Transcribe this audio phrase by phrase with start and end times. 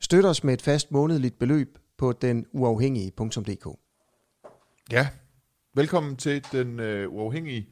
[0.00, 3.78] Støt os med et fast månedligt beløb på denuafhængige.dk.
[4.92, 5.08] Ja,
[5.74, 7.68] velkommen til Den øh, Uafhængige,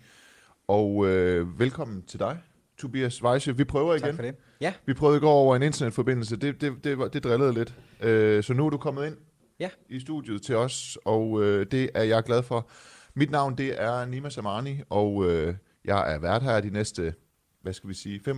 [0.69, 2.39] og øh, velkommen til dig,
[2.79, 3.57] Tobias Weisse.
[3.57, 4.03] Vi prøver igen.
[4.07, 4.35] Tak for det.
[4.61, 7.75] Ja, Vi prøvede i går over en internetforbindelse, det, det, det, det drillede lidt.
[8.01, 9.17] Øh, så nu er du kommet ind
[9.61, 9.69] Ja.
[9.89, 12.71] i studiet til os, og øh, det er jeg glad for.
[13.15, 15.55] Mit navn det er Nima Samani, og øh,
[15.85, 17.15] jeg er vært her de næste,
[17.63, 18.33] hvad skal vi sige, 25-30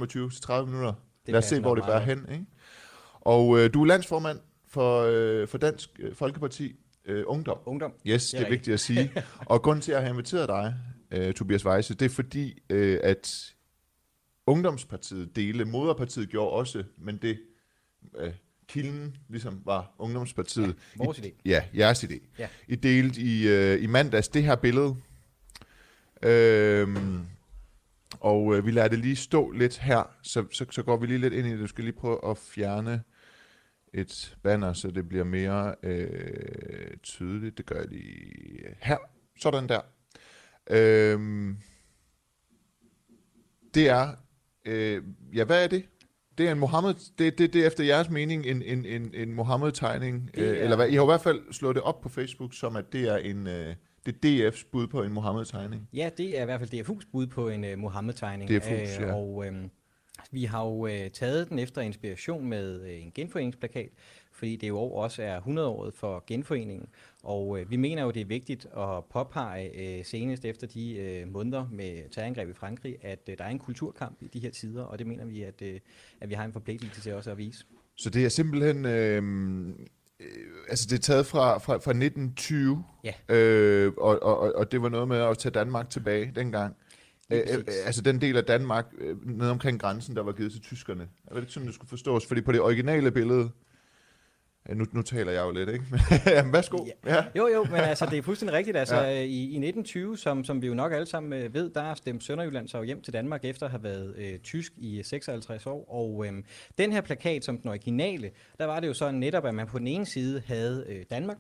[0.64, 0.92] minutter.
[1.26, 2.26] Det Lad os se, hvor det bærer hen.
[2.32, 2.44] Ikke?
[3.28, 7.58] Og øh, du er landsformand for, øh, for Dansk øh, Folkeparti øh, Ungdom.
[7.66, 7.92] ungdom.
[8.06, 9.12] Yes, Det det er er vigtigt at sige.
[9.52, 10.74] og grunden til, at jeg har inviteret dig,
[11.28, 13.54] uh, Tobias Weisse, det er fordi, uh, at
[14.46, 17.40] Ungdomspartiet dele, moderpartiet gjorde også, men det
[18.22, 18.28] uh,
[18.68, 20.76] kilden ligesom var Ungdomspartiet.
[20.96, 21.40] Vores I, idé.
[21.44, 22.26] Ja, jeres idé.
[22.38, 22.48] Ja.
[22.68, 24.96] I delt i, uh, i mandags det her billede.
[26.22, 27.20] Øhm,
[28.20, 31.18] og uh, vi lader det lige stå lidt her, så, så, så går vi lige
[31.18, 31.58] lidt ind i det.
[31.58, 33.02] Du skal lige prøve at fjerne
[33.94, 37.58] et banner, så det bliver mere øh, tydeligt.
[37.58, 38.96] Det gør jeg lige her.
[39.40, 39.80] Sådan der.
[40.70, 41.56] Øhm,
[43.74, 44.08] det er,
[44.64, 45.02] øh,
[45.34, 45.84] ja hvad er det?
[46.38, 49.34] Det er en Mohammed, det, det, det er efter jeres mening en, en, en, en
[49.34, 50.88] Mohammed-tegning, øh, er- eller hvad?
[50.88, 53.46] I har i hvert fald slået det op på Facebook, som at det er en,
[53.46, 53.74] øh,
[54.06, 55.88] det er DF's bud på en Mohammed-tegning.
[55.92, 58.50] Ja, det er i hvert fald DFU's bud på en uh, Mohammed-tegning.
[58.50, 59.14] DFU's, ja.
[59.14, 59.70] Og øhm,
[60.30, 63.88] vi har jo uh, taget den efter inspiration med uh, en genforeningsplakat,
[64.32, 66.88] fordi det jo også er 100-året for genforeningen.
[67.22, 71.32] Og uh, vi mener jo, det er vigtigt at påpege uh, senest efter de uh,
[71.32, 74.82] måneder med terrorangreb i Frankrig, at uh, der er en kulturkamp i de her tider,
[74.84, 75.68] og det mener vi, at, uh,
[76.20, 77.64] at vi har en forpligtelse til også at vise.
[77.96, 79.22] Så det er simpelthen, øh,
[80.20, 80.26] øh,
[80.68, 83.12] altså det er taget fra, fra, fra 1920, Ja.
[83.36, 86.76] øh, og, og- og det var noget med at tage Danmark tilbage dengang.
[87.32, 87.84] Øh, øh, præcis.
[87.86, 91.08] altså den del af Danmark øh, nede omkring grænsen, der var givet til tyskerne.
[91.26, 92.26] Er det ikke sådan, det skulle forstås?
[92.26, 93.50] Fordi på det originale billede,
[94.68, 95.84] ja, nu, nu taler jeg jo lidt, ikke?
[95.90, 96.00] Men,
[96.36, 96.84] Jamen, værsgo.
[97.06, 97.14] Ja.
[97.14, 97.24] Ja.
[97.36, 98.76] Jo, jo, men altså, det er fuldstændig rigtigt.
[98.76, 99.20] Altså, Ja.
[99.20, 102.68] i, I 1920, som, som vi jo nok alle sammen øh, ved, der stemte Sønderjylland
[102.68, 105.84] sig jo hjem til Danmark efter at have været øh, tysk i 56 år.
[105.94, 106.32] Og øh,
[106.78, 109.78] den her plakat, som den originale, der var det jo sådan netop, at man på
[109.78, 111.36] den ene side havde øh, Danmark,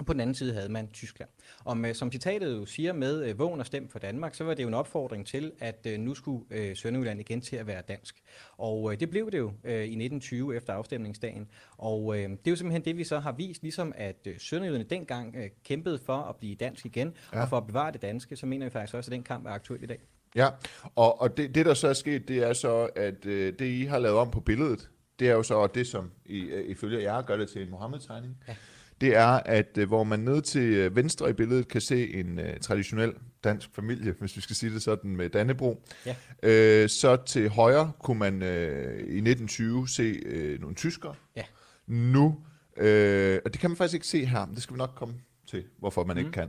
[0.00, 1.30] og på den anden side havde man Tyskland.
[1.64, 4.54] Og med, som citatet jo siger med øh, vågen og stem for Danmark, så var
[4.54, 7.82] det jo en opfordring til, at øh, nu skulle øh, Sønderjylland igen til at være
[7.88, 8.16] dansk.
[8.58, 11.48] Og øh, det blev det jo øh, i 1920 efter afstemningsdagen.
[11.78, 14.84] Og øh, det er jo simpelthen det, vi så har vist, ligesom at øh, Sønderjyderne
[14.84, 17.42] dengang øh, kæmpede for at blive dansk igen, Ja.
[17.42, 19.50] og for at bevare det danske, så mener vi faktisk også, at den kamp er
[19.50, 19.98] aktuel i dag.
[20.36, 20.48] Ja,
[20.94, 23.84] og, og det, det der så er sket, det er så, at øh, det I
[23.84, 27.22] har lavet om på billedet, det er jo så det, som I, øh, ifølge jer
[27.22, 28.36] gør det til en Mohammed-tegning.
[28.48, 28.56] Ja.
[29.00, 32.38] Det er, at øh, hvor man ned til øh, venstre i billedet kan se en
[32.38, 33.12] øh, traditionel
[33.44, 35.82] dansk familie, hvis vi skal sige det sådan, med Dannebro.
[36.06, 36.16] Ja.
[36.42, 41.14] Øh, så til højre kunne man øh, i 1920 se øh, nogle tyskere.
[41.36, 41.42] Ja.
[41.86, 42.38] Nu,
[42.76, 45.14] øh, og det kan man faktisk ikke se her, men det skal vi nok komme
[45.46, 46.20] til, hvorfor man mm.
[46.20, 46.48] ikke kan.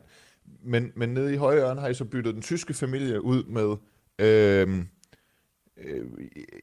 [0.64, 3.76] Men, men nede i højre hjørne har I så byttet den tyske familie ud med
[4.20, 4.86] øh,
[5.78, 6.06] øh,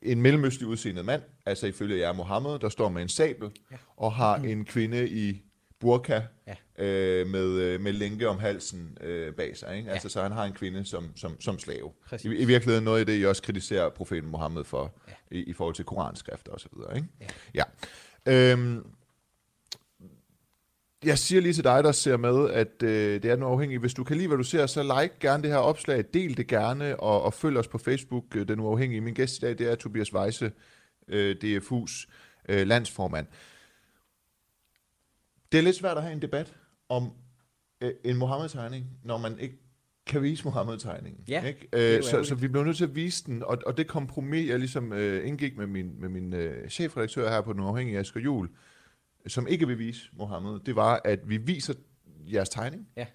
[0.02, 3.76] en mellemøstlig udseende mand, altså ifølge jer Mohammed, der står med en sabel, Ja.
[3.96, 5.42] og har en kvinde i
[5.80, 6.84] burka Ja.
[6.84, 9.76] øh, med, øh, med lænke om halsen øh, bag sig.
[9.76, 9.86] Ikke?
[9.88, 9.92] Ja.
[9.92, 11.92] Altså, så han har en kvinde som, som, som slave.
[12.06, 12.24] Præcis.
[12.32, 15.12] I, I virkeligheden noget af det, I også kritiserer profeten Mohammed for, Ja.
[15.36, 16.68] i, i forhold til koranskrifter osv.
[16.96, 17.08] Ikke?
[17.54, 17.62] Ja.
[18.26, 18.52] Ja.
[18.52, 18.86] Øhm,
[21.04, 23.78] jeg siger lige til dig, der ser med, at øh, det er den uafhængige.
[23.78, 26.46] Hvis du kan lide, hvad du ser, så like gerne det her opslag, del det
[26.46, 29.00] gerne, og, og følg os på Facebook, øh, Den Uafhængige.
[29.00, 30.52] Min gæst i dag, det er Tobias Weisse,
[31.08, 32.06] øh, DFU's
[32.48, 33.26] øh, landsformand.
[35.52, 36.54] Det er lidt svært at have en debat
[36.88, 37.10] om
[37.80, 39.58] øh, en Mohammed-tegning, når man ikke
[40.06, 41.24] kan vise Mohammed-tegningen.
[41.28, 41.68] Ja, ikke?
[41.96, 44.58] Øh, så, så vi bliver nødt til at vise den, og, og det kompromis, jeg
[44.58, 48.48] ligesom øh, indgik med min, med min øh, chefredaktør her på Den Uafhængige, Asger Juhl,
[49.26, 51.74] som ikke vil vise Mohammed, det var, at vi viser
[52.32, 53.06] jeres tegning, Ja.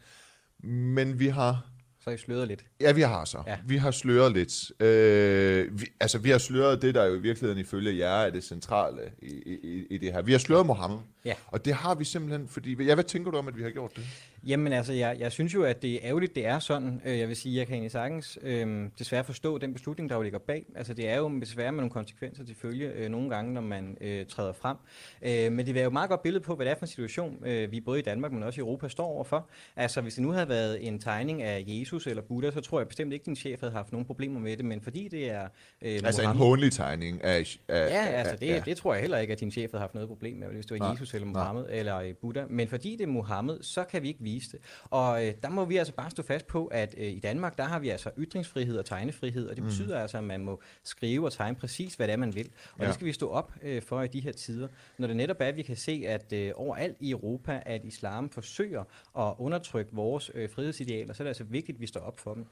[0.68, 1.70] men vi har
[2.04, 2.66] Så I sløret lidt.
[2.82, 3.44] Ja, vi har så.
[3.48, 3.58] Ja.
[3.66, 4.72] Vi har sløret lidt.
[4.80, 8.44] Øh, vi, altså, vi har sløret det, der jo i virkeligheden ifølge jer er det
[8.44, 9.32] centrale i,
[9.64, 10.22] i, i det her.
[10.22, 10.98] Vi har sløret Mohammed.
[11.26, 11.34] Ja.
[11.48, 12.84] Og det har vi simpelthen, fordi...
[12.84, 14.06] Ja, hvad tænker du om, at vi har gjort det?
[14.48, 17.02] Jamen altså, jeg, jeg synes jo, at det er ærgerligt, det er sådan.
[17.06, 20.22] Øh, Jeg vil sige, jeg kan egentlig sagtens øh, desværre forstå den beslutning, der jo
[20.22, 20.66] ligger bag.
[20.76, 23.98] Altså det er jo desværre med nogle konsekvenser til følge øh, nogle gange, når man
[24.02, 24.78] øh, træder frem.
[25.22, 26.90] Øh, men det er jo et meget godt billede på, hvad det er for en
[26.90, 29.50] situation, øh, vi både i Danmark, men også i Europa står overfor.
[29.76, 32.88] Altså hvis det nu havde været en tegning af Jesus eller Buddha, så tror jeg
[32.88, 34.66] bestemt ikke, at din chef havde haft nogen problemer med det.
[34.66, 35.50] Men fordi det er øh,
[35.82, 37.58] Altså en Mohammed- hånlig tegning af...
[37.68, 38.62] af Ja, altså det, af, ja.
[38.66, 40.72] det tror jeg heller ikke, at din chef havde haft noget problem med, hvis det
[40.80, 41.34] var Nej, Jesus eller nej.
[41.34, 42.44] Mohammed eller øh, Buddha.
[42.50, 44.60] Men fordi det er Mohammed, så kan vi ikke vise det.
[44.84, 47.64] Og øh, der må vi altså bare stå fast på, at øh, i Danmark, der
[47.64, 51.34] har vi altså ytringsfrihed og tegnefrihed, og det betyder altså, at man må skrive og
[51.34, 52.50] tegne præcis, hvad det er, man vil.
[52.74, 52.86] Og Ja.
[52.86, 54.68] det skal vi stå op øh, for i de her tider.
[54.98, 58.30] Når det netop er, at vi kan se, at øh, overalt i Europa, at islam
[58.30, 58.84] forsøger
[59.20, 62.34] at undertrykke vores øh, frihedsidealer, så er det altså vigtigt, at vi står op for
[62.34, 62.46] dem.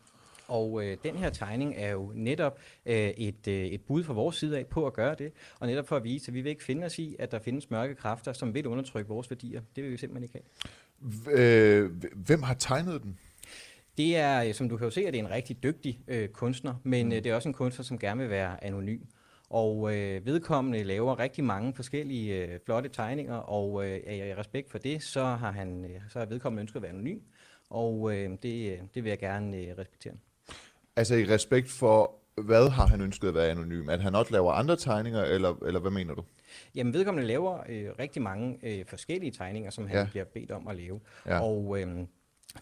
[0.48, 4.36] Og øh, den her tegning er jo netop øh, et, øh, et bud fra vores
[4.36, 6.64] side af på at gøre det, og netop for at vise, at vi vil ikke
[6.64, 9.62] finde os i, at der findes mørke kræfter, som vil undertrykke vores værdier.
[9.76, 10.72] Det vil vi simpelthen ikke have.
[11.32, 13.20] Øh, hvem har tegnet den?
[13.98, 16.30] Det er, øh, som du kan jo se, at det er en rigtig dygtig øh,
[16.30, 17.12] kunstner, men Mm.
[17.12, 19.02] øh, det er også en kunstner, som gerne vil være anonym.
[19.50, 24.78] Og øh, vedkommende laver rigtig mange forskellige øh, flotte tegninger, og øh, i respekt for
[24.78, 27.20] det, så har han øh, så har vedkommende ønsket at være anonym,
[27.70, 30.14] og øh, det, øh, det vil jeg gerne øh, respektere.
[30.96, 33.90] Altså i respekt for, hvad har han ønsket at være anonym?
[33.90, 36.24] At han også laver andre tegninger, eller, eller hvad mener du?
[36.76, 40.08] Jamen vedkommende laver øh, rigtig mange øh, forskellige tegninger, som han Ja.
[40.12, 41.00] bliver bedt om at lave.
[41.26, 41.40] Ja.
[41.44, 41.88] Og øh,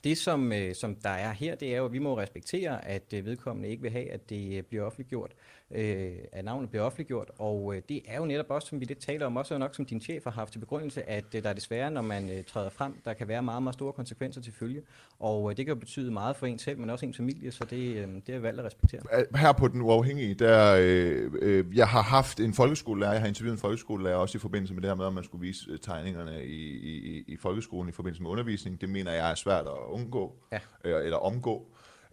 [0.03, 3.13] det, som, øh, som der er her, det er jo, at vi må respektere, at
[3.13, 5.31] øh, vedkommende ikke vil have, at det øh, bliver offentliggjort,
[5.75, 7.31] øh, at navnet bliver offentliggjort.
[7.39, 9.85] Og øh, det er jo netop også, som vi lidt taler om, også nok som
[9.85, 12.93] din chef har haft til begrundelse, at øh, der desværre, når man øh, træder frem,
[13.05, 14.81] der kan være meget, meget store konsekvenser til følge.
[15.19, 17.65] Og øh, det kan jo betyde meget for en selv, men også ens familie, så
[17.69, 19.01] det, øh, det er valgt at respektere.
[19.35, 23.53] Her på Den Uafhængige, der, øh, øh, jeg har haft en folkeskolelærer, jeg har interviewet
[23.57, 26.45] en folkeskolelærer også i forbindelse med det her med, at man skulle vise øh, tegningerne
[26.45, 28.81] i, i, i folkeskolen i forbindelse med undervisning.
[28.81, 30.59] Det mener jeg er svært at undgå, Ja.
[30.83, 31.65] øh, eller omgå.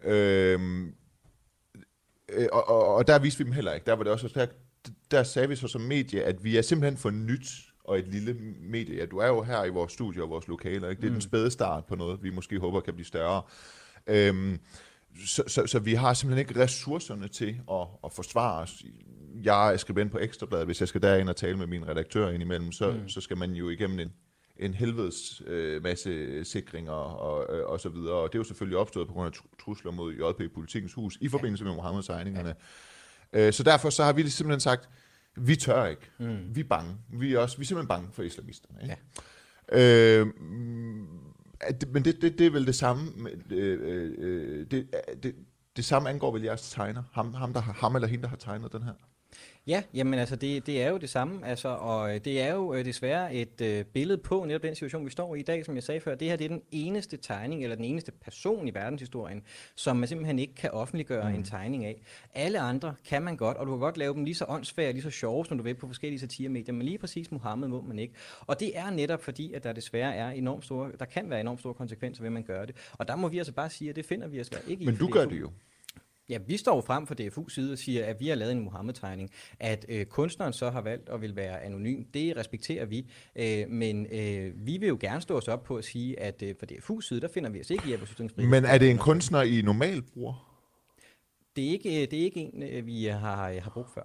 [0.03, 0.59] Øh,
[2.29, 3.85] øh, og, og, og der viste vi dem heller ikke.
[3.85, 4.45] Der var det også, der,
[5.11, 7.47] der sagde vi så som medie, at vi er simpelthen for nyt
[7.83, 8.95] og et lille medie.
[8.95, 10.89] Ja, du er jo her i vores studie og vores lokaler.
[10.89, 11.01] Ikke?
[11.01, 11.15] Det er mm.
[11.15, 13.41] den spæde start på noget, vi måske håber kan blive større.
[14.07, 14.59] Øhm,
[15.25, 18.83] så, så, så vi har simpelthen ikke ressourcerne til at, at forsvare os.
[19.43, 20.65] Jeg er skribent på Ekstrabladet.
[20.65, 23.09] Hvis jeg skal derind og tale med min redaktør indimellem, så, mm.
[23.09, 24.11] så skal man jo igennem en,
[24.59, 28.13] en helvedes øh, masse sikringer og, øh, og så videre.
[28.13, 31.17] Og det er jo selvfølgelig opstået på grund af tru- trusler mod JP Politikens Hus
[31.21, 32.55] i forbindelse med Mohammed-tegningerne.
[33.33, 34.89] Øh, så derfor så har vi simpelthen sagt,
[35.35, 36.01] vi tør ikke.
[36.19, 36.55] Mm.
[36.55, 36.95] Vi er bange.
[37.09, 38.79] Vi er, også, vi er simpelthen bange for islamisterne.
[38.83, 38.95] Ikke?
[39.71, 40.19] Ja.
[40.19, 40.27] Øh,
[41.59, 43.11] at men det, det, det er vel det samme.
[43.15, 44.87] med- Øh, øh, det,
[45.23, 45.35] det,
[45.75, 47.03] det samme angår vel jeres tegner.
[47.11, 48.93] Ham, ham, der har, ham eller hende, der har tegnet den her.
[49.67, 52.73] Ja, jamen altså det, det er jo det samme, altså, og øh, det er jo
[52.73, 55.75] øh, desværre et øh, billede på netop den situation, vi står i i dag, som
[55.75, 56.15] jeg sagde før.
[56.15, 59.43] Det her det er den eneste tegning, eller den eneste person i verdenshistorien,
[59.75, 61.35] som man simpelthen ikke kan offentliggøre mm.
[61.35, 62.01] en tegning af.
[62.33, 65.03] Alle andre kan man godt, og du kan godt lave dem lige så åndssvage, lige
[65.03, 68.13] så sjove, som du vil på forskellige satiremedier, men lige præcis Mohammed må man ikke.
[68.39, 71.59] Og det er netop fordi, at der desværre er enormt store, der kan være enormt
[71.59, 72.75] store konsekvenser ved, at man gør det.
[72.93, 74.85] Og der må vi altså bare sige, at det finder vi os ikke i.
[74.85, 75.51] Men du gør det jo.
[76.29, 78.63] Ja, vi står jo frem for DFU's side og siger, at vi har lavet en
[78.63, 79.29] Mohammed-tegning.
[79.59, 83.09] At øh, kunstneren så har valgt at vil være anonym, det respekterer vi.
[83.35, 86.55] Øh, men øh, vi vil jo gerne stå os op på at sige, at øh,
[86.59, 87.99] for DFU's side, der finder vi os ikke i, at
[88.37, 90.61] Men er det en kunstner, I normalt bruger?
[91.55, 94.03] Det er ikke, det er ikke en, øh, vi har, har brugt før.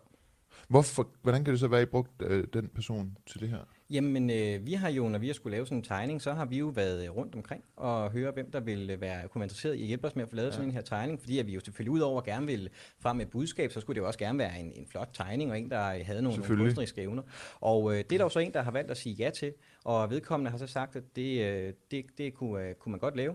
[0.68, 3.64] Hvorfor, hvordan kan det så være, at I brugt øh, den person til det her?
[3.92, 6.44] Jamen, øh, vi har jo, når vi har skulle lave sådan en tegning, så har
[6.44, 9.44] vi jo været øh, rundt omkring og høre, hvem der vil øh, være, kunne være
[9.44, 10.52] interesseret i at hjælpe os med at få lavet ja.
[10.52, 12.68] sådan en her tegning, fordi at vi jo selvfølgelig ud over gerne vil
[13.00, 15.50] frem med et budskab, så skulle det jo også gerne være en, en flot tegning,
[15.50, 17.22] og en, der havde nogle, nogle kunstneriske evner.
[17.60, 19.52] Og øh, det er der jo så en, der har valgt at sige ja til,
[19.84, 23.16] og vedkommende har så sagt, at det, øh, det, det kunne, øh, kunne man godt
[23.16, 23.34] lave,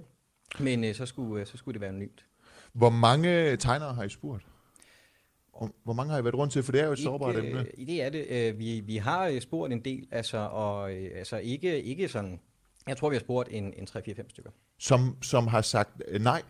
[0.59, 2.25] men øh, så, skulle, øh, så skulle det være anonymt.
[2.73, 4.45] Hvor mange tegnere har I spurgt?
[5.57, 6.63] Hvor, hvor mange har I været rundt til?
[6.63, 7.65] For det er jo et sårbart Ikke, emne.
[7.79, 8.25] øh, Det er det.
[8.29, 12.39] Øh, Vi, vi har øh, spurgt en del, altså, og altså ikke, ikke sådan,
[12.87, 14.51] jeg tror, vi har spurgt en, en 3-4-5 stykker.
[14.79, 16.41] Som, som har sagt nej.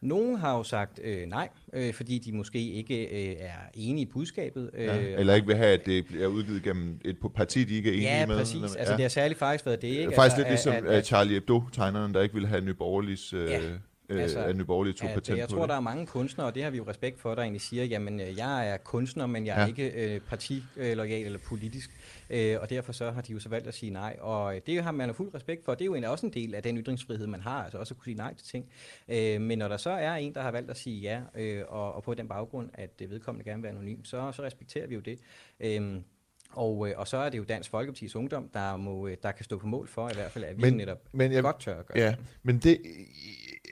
[0.00, 4.10] Nogle har jo sagt øh, nej, øh, fordi de måske ikke øh, er enige i
[4.12, 4.70] budskabet.
[4.74, 4.96] Øh, Ja.
[4.98, 8.08] Eller ikke vil have, at det bliver udgivet gennem et parti, de ikke er enige
[8.18, 8.36] ja, med.
[8.38, 8.54] præcis.
[8.54, 10.02] eller- Altså, det har særligt faktisk været det, ikke?
[10.14, 13.60] Faktisk altså, lidt ligesom at, Charlie Hebdo-tegneren, der ikke ville have Nyborgerligs, øh, Ja,
[14.08, 15.68] øh, altså, at Nyborgerlige tog at, patent jeg tror, det.
[15.68, 18.20] der er mange kunstnere, og det har vi jo respekt for, der egentlig siger, jamen
[18.20, 19.66] øh, jeg er kunstner, men jeg er Ja.
[19.66, 21.90] ikke øh, partilojal eller politisk,
[22.30, 24.82] øh, og derfor så har de jo så valgt at sige nej, og øh, det
[24.82, 26.78] har man jo fuld respekt for, det er jo egentlig også en del af den
[26.78, 28.66] ytringsfrihed, man har, altså også at kunne sige nej til ting.
[29.08, 31.92] Øh, men når der så er en, der har valgt at sige ja, øh, og,
[31.94, 34.94] og på den baggrund, at øh, vedkommende gerne vil være anonym, så, så respekterer vi
[34.94, 35.18] jo det.
[35.60, 35.96] Øh,
[36.52, 39.44] Og, øh, og så er det jo Dansk Folkeparti's Ungdom, der, må, øh, der kan
[39.44, 41.78] stå på mål for i hvert fald, at vi Men- netop men jeg- godt tør
[41.78, 42.18] at gøre Ja, det.
[42.42, 42.78] men det,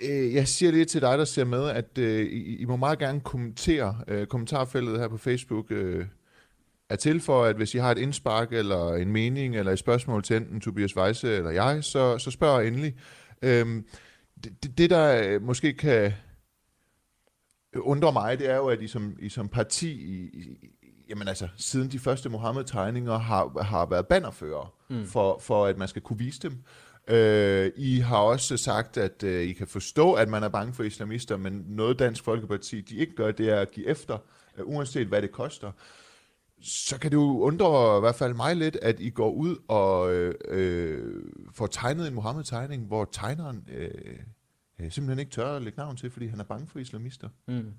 [0.03, 2.99] øh, jeg siger lige til dig, der ser med, at øh, I, I må meget
[2.99, 4.01] gerne kommentere.
[4.09, 6.07] Øh, kommentarfeltet her på Facebook øh,
[6.91, 10.23] er til for, at hvis I har et indspark, eller en mening, eller et spørgsmål
[10.23, 12.95] til enten Tobias Weisse eller jeg, så, så spørg endelig.
[13.43, 16.13] Det, det, det, der øh, måske kan
[17.77, 20.71] undre mig, det er jo, at I som, I som parti, I, I,
[21.09, 25.07] jamen altså, siden de første Mohammed-tegninger, har, har været bannerfører mm.
[25.07, 26.63] for, for, at man skal kunne vise dem.
[27.09, 30.83] Øh, I har også sagt, at øh, I kan forstå, at man er bange for
[30.83, 34.19] islamister, men noget Dansk Folkeparti, de ikke gør, det er at give efter,
[34.59, 35.73] øh, uanset hvad det koster.
[36.63, 40.15] Så kan det jo undre i hvert fald mig lidt, at I går ud og
[40.15, 41.23] øh, øh,
[41.53, 43.91] får tegnet en Mohammed-tegning, hvor tegneren øh,
[44.81, 47.29] øh, simpelthen ikke tør at lægge navn til, fordi han er bange for islamister.
[47.49, 47.73] Mm.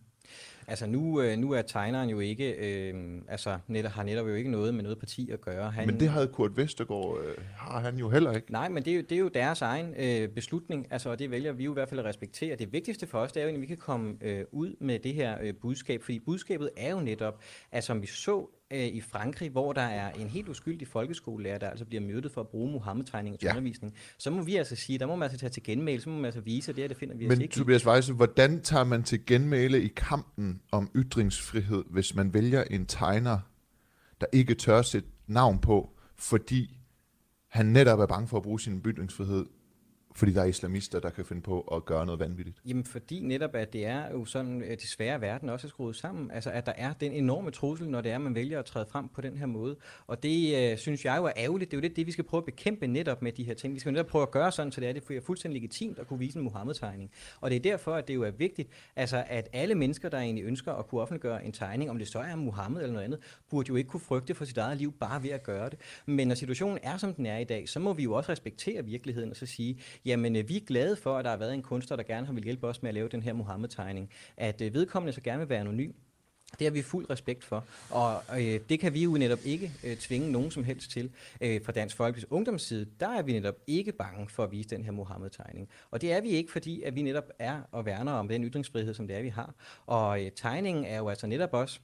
[0.70, 4.52] Altså nu, øh, nu er tegneren jo ikke, øh, altså netop, har netop jo ikke
[4.52, 5.72] noget med noget parti at gøre.
[5.72, 8.52] Han, Men det havde Kurt Vestergaard, øh, har han jo heller ikke.
[8.52, 11.32] Nej, men det er jo, det er jo deres egen øh, beslutning, altså, og det
[11.32, 12.56] vælger vi jo i hvert fald at respektere.
[12.56, 15.14] Det vigtigste for os, det er jo, at vi kan komme øh, ud med det
[15.14, 19.50] her øh, budskab, fordi budskabet er jo netop, at som vi så øh, i Frankrig,
[19.50, 23.40] hvor der er en helt uskyldig folkeskolelærer, der altså bliver myrdet for at bruge Muhammed-tegning
[23.40, 23.52] til Ja.
[23.52, 26.16] undervisning, så må vi altså sige, der må man altså tage til genmæle, så må
[26.16, 27.58] man altså vise, at det her, det finder vi os Men ikke i.
[27.58, 32.86] Tobias Weisse, hvordan tager man til genmæle i kampen om ytringsfrihed, hvis man vælger en
[32.86, 33.40] tegner,
[34.22, 36.80] der ikke tør sætte navn på, fordi
[37.48, 39.46] han netop er bange for at bruge sin ytringsfrihed,
[40.18, 42.58] fordi der er islamister, der kan finde på at gøre noget vanvittigt?
[42.66, 46.32] Jamen fordi netop, at det er jo sådan, at desværre verden også er skruet sammen.
[46.32, 48.86] Altså at der er den enorme trussel, når det er, at man vælger at træde
[48.92, 49.76] frem på den her måde.
[50.08, 51.72] Og det øh, synes jeg jo er ærgerligt.
[51.72, 53.74] Det er jo lidt det, vi skal prøve at bekæmpe netop med de her ting.
[53.74, 56.00] Vi skal jo netop prøve at gøre sådan, så det er, det er fuldstændig legitimt
[56.00, 57.12] at kunne vise en Muhammed-tegning.
[57.42, 60.44] Og det er derfor, at det jo er vigtigt, altså at alle mennesker, der egentlig
[60.46, 63.20] ønsker at kunne offentliggøre en tegning, om det så er Muhammed eller noget andet,
[63.50, 65.80] burde jo ikke kunne frygte for sit eget liv bare ved at gøre det.
[66.06, 68.86] Men når situationen er, som den er i dag, så må vi jo også respektere
[68.86, 71.62] virkeligheden og så sige, jamen øh, vi er glade for, at der har været en
[71.62, 74.10] kunstner, der gerne har vil hjælpe os med at lave den her Muhammed-tegning.
[74.38, 75.92] At øh, vedkommende så gerne vil være anonym.
[76.60, 79.98] Det har vi fuld respekt for, og øh, det kan vi jo netop ikke øh,
[79.98, 81.12] tvinge nogen som helst til.
[81.42, 84.84] Øh, fra Dansk Folkeparti's ungdomsside, der er vi netop ikke bange for at vise den
[84.84, 85.70] her Mohammed-tegning.
[85.92, 88.94] Og det er vi ikke, fordi at vi netop er og værner om den ytringsfrihed,
[88.94, 89.54] som det er, vi har.
[89.86, 91.80] Og øh, tegningen er jo altså netop også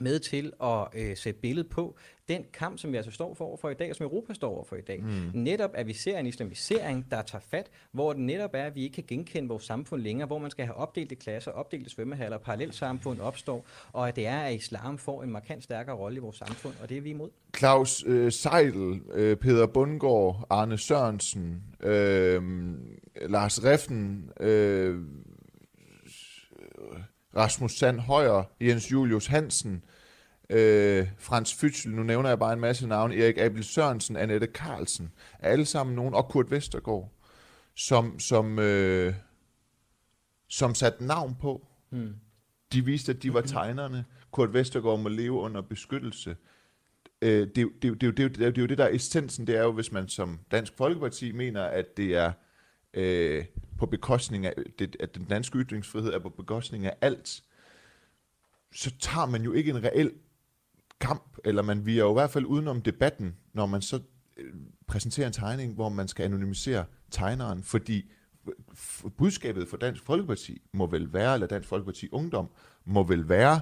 [0.00, 1.96] med til at øh, sætte billedet på
[2.28, 4.76] den kamp, som vi altså står for for i dag, og som Europa står for
[4.76, 5.02] i dag.
[5.02, 5.30] Mm.
[5.34, 8.82] Netop, at vi ser en islamisering, der tager fat, hvor det netop er, at vi
[8.82, 12.74] ikke kan genkende vores samfund længere, hvor man skal have opdelte klasser, opdelte svømmehaller, parallelt
[12.74, 16.36] samfund opstår, og at det er, at islam får en markant stærkere rolle i vores
[16.36, 17.30] samfund, og det er vi imod.
[17.58, 22.42] Claus øh, Seidel, øh, Peter Bundgaard, Arne Sørensen, øh,
[23.28, 25.00] Lars Reffen, øh,
[27.36, 29.84] Rasmus Sand Højer, Jens Julius Hansen,
[30.50, 35.12] øh, Frans Fytsel, nu nævner jeg bare en masse navne, Erik Abel Sørensen, Annette Carlsen,
[35.38, 37.12] alle sammen nogen, og Kurt Vestergaard,
[37.74, 39.14] som, som, øh,
[40.48, 41.66] som satte navn på.
[41.90, 42.14] Hmm.
[42.72, 44.04] De viste, at de var tegnerne.
[44.30, 46.36] Kurt Vestergaard må leve under beskyttelse.
[47.22, 49.46] Øh, det, er det, det, det, det, jo- det er jo det, der er essensen.
[49.46, 52.32] Det er jo, hvis man som Dansk Folkeparti mener, at det er
[52.96, 53.44] øh,
[53.78, 57.42] på bekostning af, det, at den danske ytringsfrihed er på bekostning af alt,
[58.72, 60.12] så tager man jo ikke en reel
[61.00, 64.00] kamp, eller man vi er jo i hvert fald udenom debatten, når man så
[64.36, 64.52] øh,
[64.86, 68.10] præsenterer en tegning, hvor man skal anonymisere tegneren, fordi
[69.18, 72.48] budskabet for Dansk Folkeparti må vel være, eller Dansk Folkeparti Ungdom,
[72.84, 73.60] må vel være,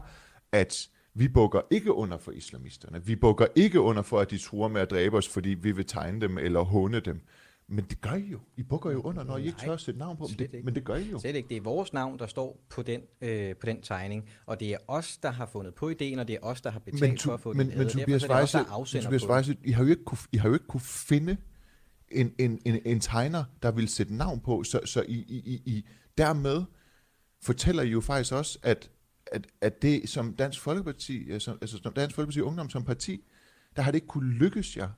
[0.53, 3.05] at vi bukker ikke under for islamisterne.
[3.07, 5.87] Vi bukker ikke under for, at de truer med at dræbe os, fordi vi vil
[5.87, 7.21] tegne dem eller håne dem.
[7.69, 8.39] Men det gør I jo.
[8.57, 10.49] I bukker jo under, når I ikke tør sætte navn på dem.
[10.49, 11.19] Det, men det gør I jo.
[11.19, 11.49] Slet ikke.
[11.49, 14.79] Det er vores navn, der står på den, øh, på den tegning, og det er
[14.89, 17.35] os, der har fundet på ideen, og det er os, der har betalt Men, for
[17.35, 17.89] at få men, den men.
[17.89, 18.59] Tobias Weisse,
[19.03, 19.29] Tobias.
[19.29, 21.37] Weisse, I har jo ikke kunne, I har jo ikke kunne finde
[22.09, 25.63] en, en, en, en tegner, der vil sætte navn på, så, så I, I, I,
[25.77, 25.87] I
[26.19, 26.65] dermed
[27.43, 28.91] fortæller I jo faktisk også, at,
[29.27, 33.25] at, at det som Dansk Folkeparti, altså, altså som Dansk Folkeparti Ungdom som parti,
[33.77, 34.89] der har det ikke kunne lykkes jer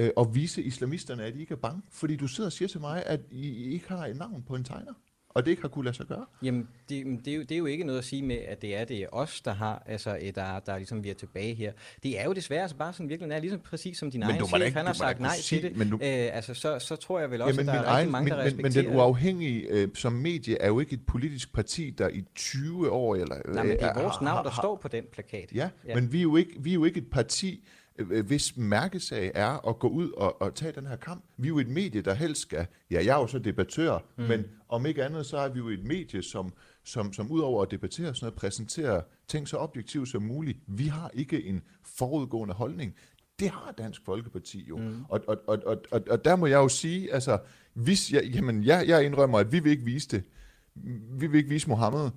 [0.00, 1.82] øh, at vise islamisterne, at I ikke er bange.
[1.92, 4.64] Fordi du sidder og siger til mig, at I, ikke har et navn på en
[4.64, 4.92] tegner,
[5.28, 6.26] og det ikke har kunne lade sig gøre.
[6.42, 8.62] Jamen, det, men det, er jo, det er jo ikke noget at sige med, at
[8.62, 11.54] det er det er os, der har, altså, øh, der, der ligesom vi er tilbage
[11.54, 11.72] her.
[12.02, 14.46] Det er jo desværre altså bare sådan virkelig er, ligesom præcis som din Men egen
[14.46, 15.78] chef, ikke- han har sagt nej sige- til det.
[15.78, 16.00] men du- øh,
[16.36, 18.30] altså, så, så tror jeg vel også, Jamen, at der er rigtig egen, mange, men,
[18.38, 21.90] der men, men respekterer den uafhængige øh, som medie er jo ikke et politisk parti,
[21.90, 23.14] der i 20 år...
[23.14, 25.52] Eller, Nej, men det er øh, vores navn, der står på den plakat.
[25.54, 25.68] Ja, Ja.
[25.90, 29.32] ja, men vi er, jo ikke, vi er jo ikke et parti, øh, hvis mærkesag
[29.34, 31.24] er at gå ud og, og tage den her kamp.
[31.36, 32.66] Vi er jo et medie, der helst skal...
[32.90, 34.24] Ja, jeg er jo så debattør, mm.
[34.24, 36.52] men om ikke andet, så er vi jo et medie, som
[36.84, 40.58] som, som udover at debattere sådan noget, præsenterer ting så objektivt som muligt.
[40.66, 42.94] Vi har ikke en forudgående holdning.
[43.38, 44.76] Det har Dansk Folkeparti jo.
[44.76, 45.04] Mm.
[45.08, 47.38] Og, og, og, og, og, og der må jeg jo sige, altså,
[47.74, 50.22] hvis jeg, jamen, jeg, jeg indrømmer, at vi vil ikke vise det.
[51.18, 52.10] Vi vil ikke vise Mohammed.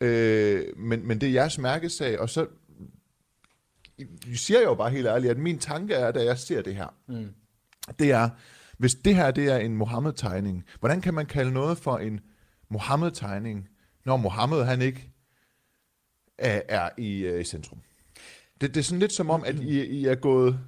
[0.00, 2.46] Øh, men, men det er jeres mærkesag, og så
[3.98, 6.94] jeg siger jo bare helt ærligt, at min tanke er, da jeg ser det her,
[7.08, 7.34] mm.
[7.98, 8.30] det er,
[8.78, 12.20] hvis det her det er en Mohammed-tegning, hvordan kan man kalde noget for en
[12.68, 13.68] Mohammed-tegning,
[14.04, 15.10] når Mohammed han ikke
[16.38, 17.78] er, er i, uh, i centrum?
[18.60, 20.60] Det, det er sådan lidt som om, at I, I er gået...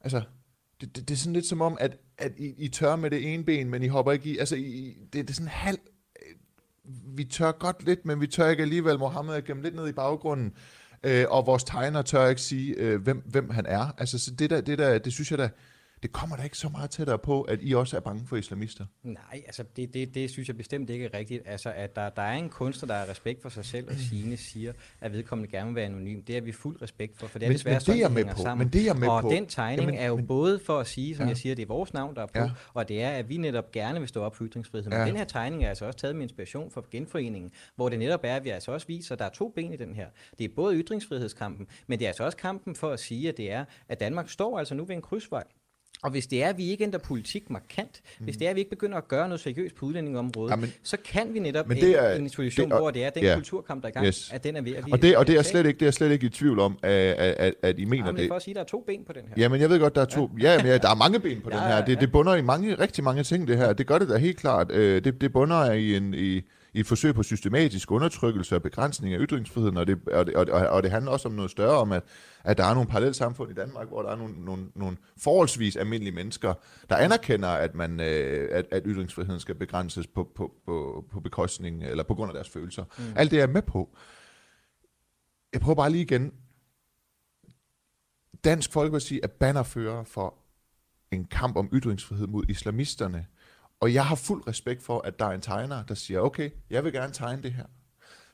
[0.00, 0.22] Altså,
[0.80, 3.34] det, det, det er sådan lidt som om, at, at I, I tør med det
[3.34, 4.38] ene ben, men I hopper ikke i...
[4.38, 5.78] Altså, I, det, det er sådan halv...
[7.16, 8.98] Vi tør godt lidt, men vi tør ikke alligevel.
[8.98, 10.54] Mohammed er gemt lidt ned i baggrunden.
[11.06, 13.94] Øh, og vores tegner tør ikke sige, øh, hvem, hvem han er.
[13.98, 15.48] Altså, så det, der, det, der, det synes jeg da,
[16.02, 18.86] det kommer da ikke så meget tættere på, at I også er bange for islamister.
[19.02, 21.42] Nej, altså det, det, det synes jeg bestemt ikke er rigtigt.
[21.46, 24.36] Altså at der, der er en kunstner, der har respekt for sig selv og sine
[24.36, 26.22] siger, at vedkommende gerne vil være anonym.
[26.22, 28.24] Det er vi fuld respekt for, for det er men, desværre men det er med
[28.24, 28.42] på.
[28.42, 28.64] sammen.
[28.64, 29.28] Men det er med og på.
[29.28, 31.28] den tegning Jamen, er jo men, både for at sige, som ja.
[31.28, 32.50] jeg siger, det er vores navn, der er på, ja.
[32.74, 34.90] og det er, at vi netop gerne vil stå op for ytringsfrihed.
[34.90, 35.06] Men ja.
[35.06, 38.36] den her tegning er altså også taget med inspiration fra genforeningen, hvor det netop er,
[38.36, 40.06] at vi altså også viser, at der er to ben i den her.
[40.38, 43.52] Det er både ytringsfrihedskampen, men det er altså også kampen for at sige, at det
[43.52, 45.44] er, at Danmark står altså nu ved en krydsvej.
[46.02, 48.24] Og hvis det er, at vi ikke ændrer politik markant, mm.
[48.24, 50.72] hvis det er, at vi ikke begynder at gøre noget seriøst på udlændingområdet, ja, men,
[50.82, 53.34] så kan vi netop men det er, en det, og, hvor det er den ja,
[53.34, 54.30] kulturkamp, der er i gang, yes.
[54.32, 55.90] at den er ved at vi Og det, og det er slet ikke, det er
[55.90, 58.28] slet ikke i tvivl om, at, at, at I mener ja, men det.
[58.28, 59.34] for at sige, at der er to ben på den her.
[59.36, 60.30] Ja, men jeg ved godt, der er to.
[60.40, 61.84] Ja, ja men ja, der er mange ben på ja, den her.
[61.84, 62.00] Det, ja.
[62.00, 63.72] det bunder i mange, rigtig mange ting, det her.
[63.72, 64.72] Det gør det da helt klart.
[64.72, 66.14] Øh, det, det bunder i en...
[66.14, 66.42] I,
[66.76, 70.68] i et forsøg på systematisk undertrykkelse og begrænsning af ytringsfriheden, og det, og det, og,
[70.68, 72.02] og det handler også om noget større, om at,
[72.44, 75.76] at der er nogle parallelle samfund i Danmark, hvor der er nogle, nogle, nogle forholdsvis
[75.76, 76.54] almindelige mennesker,
[76.90, 81.84] der anerkender, at, man, øh, at, at ytringsfriheden skal begrænses på, på, på, på bekostning,
[81.84, 82.84] eller på grund af deres følelser.
[82.98, 83.04] Mm.
[83.16, 83.96] Alt det er jeg med på.
[85.52, 86.32] Jeg prøver bare lige igen.
[88.44, 90.34] Dansk Folkeparti er bannerfører for
[91.10, 93.26] en kamp om ytringsfrihed mod islamisterne,
[93.80, 96.84] og jeg har fuld respekt for, at der er en tegner, der siger, okay, jeg
[96.84, 97.66] vil gerne tegne det her.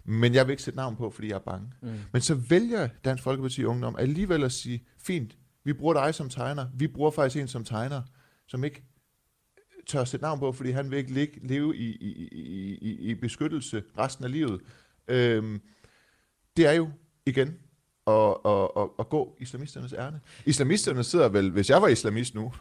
[0.04, 1.72] Men jeg vil ikke sætte navn på, fordi jeg er bange.
[1.82, 1.99] Mm.
[2.12, 6.66] Men så vælger Dansk Folkeparti Ungdom alligevel at sige, fint, vi bruger dig som tegner.
[6.75, 8.02] Vi bruger faktisk en som tegner,
[8.46, 8.82] som ikke
[9.87, 12.28] tør sætte navn på, fordi han vil ikke ligge, leve i, i,
[12.83, 14.61] i, i beskyttelse resten af livet.
[15.09, 15.61] Øhm,
[16.57, 16.90] det er jo
[17.26, 17.59] igen
[18.06, 20.20] og, og, og, og gå islamisternes ærne.
[20.46, 22.42] Islamisterne sidder vel, hvis jeg var islamist nu,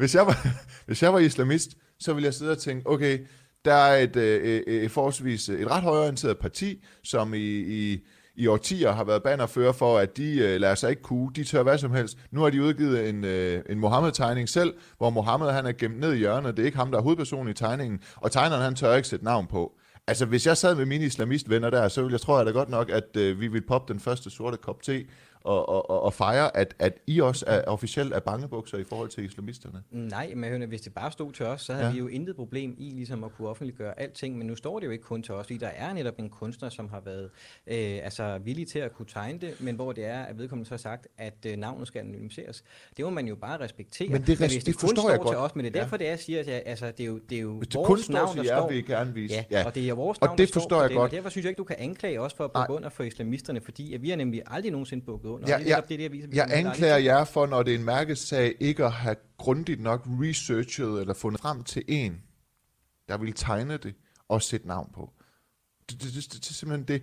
[0.00, 0.46] hvis, jeg var,
[0.86, 3.26] hvis jeg var islamist, så ville jeg sidde og tænke, okay,
[3.64, 8.06] der er et, et, et forholdsvis et ret højorienteret parti, som i, i,
[8.36, 11.62] i årtier har været bannerfører for, at de øh, lader sig ikke kue, de tør
[11.62, 12.18] hvad som helst.
[12.30, 16.12] Nu har de udgivet en, øh, en Mohammed-tegning selv, hvor Mohammed han er gemt ned
[16.12, 18.94] i hjørnet, det er ikke ham, der er hovedpersonen i tegningen, og tegneren han tør
[18.94, 19.78] ikke sætte navn på.
[20.06, 22.68] Altså, hvis jeg sad med mine islamistvenner der, så ville jeg, tror jeg da godt
[22.68, 25.06] nok, at øh, vi ville poppe den første sorte kop te,
[25.44, 29.24] og, og, og fejre, at, at I også er officielt er bangebukser i forhold til
[29.24, 29.82] islamisterne?
[29.90, 31.92] Nej, men hvis det bare stod til os, så havde ja.
[31.92, 34.90] vi jo intet problem i ligesom at kunne offentliggøre alting, men nu står det jo
[34.90, 37.30] ikke kun til os, fordi der er netop en kunstner, som har været
[37.66, 40.72] øh, altså villig til at kunne tegne det, men hvor det er, at vedkommende så
[40.72, 42.64] har sagt, at øh, navnet skal anonymiseres.
[42.96, 44.08] Det må man jo bare respektere.
[44.08, 45.28] Men det, men hvis det, det kun står godt.
[45.28, 45.98] til os, men det er derfor, ja.
[45.98, 47.74] det er, jeg siger, at jeg, altså, det er jo, det er jo hvis det
[47.74, 48.68] vores kun navn, der står.
[48.68, 49.34] vil gerne vise.
[49.34, 51.12] Ja, ja, og det er vores navn, og det forstår jeg det, godt.
[51.12, 53.94] derfor synes jeg ikke, du kan anklage os for at bukke under for islamisterne, fordi
[53.94, 55.48] at vi har nemlig aldrig nogensinde bukket under.
[55.48, 58.54] Ja, ja, det er det, viser, jeg anklager jer for, når det er en mærkesag,
[58.60, 62.22] ikke at have grundigt nok researchet eller fundet frem til en,
[63.08, 63.94] der vil tegne det
[64.28, 65.12] og sætte navn på.
[65.90, 67.02] Det, det, det, det, det er simpelthen det.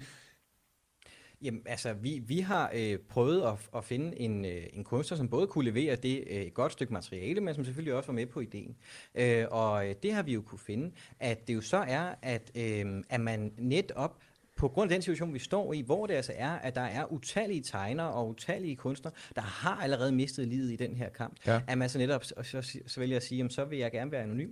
[1.44, 5.30] Jamen, altså, vi, vi har øh, prøvet at, at finde en, øh, en kunstner, som
[5.30, 8.26] både kunne levere det øh, et godt stykke materiale, men som selvfølgelig også var med
[8.26, 8.76] på ideen.
[9.16, 12.52] Øh, og øh, det har vi jo kunne finde, at det jo så er, at,
[12.56, 14.18] øh, at man netop
[14.58, 17.12] på grund af den situation, vi står i, hvor det altså er, at der er
[17.12, 21.62] utallige tegnere og utallige kunstnere, der har allerede mistet livet i den her kamp, ja.
[21.68, 24.12] at man så netop så, så, så vælger at sige, jamen, så vil jeg gerne
[24.12, 24.52] være anonym.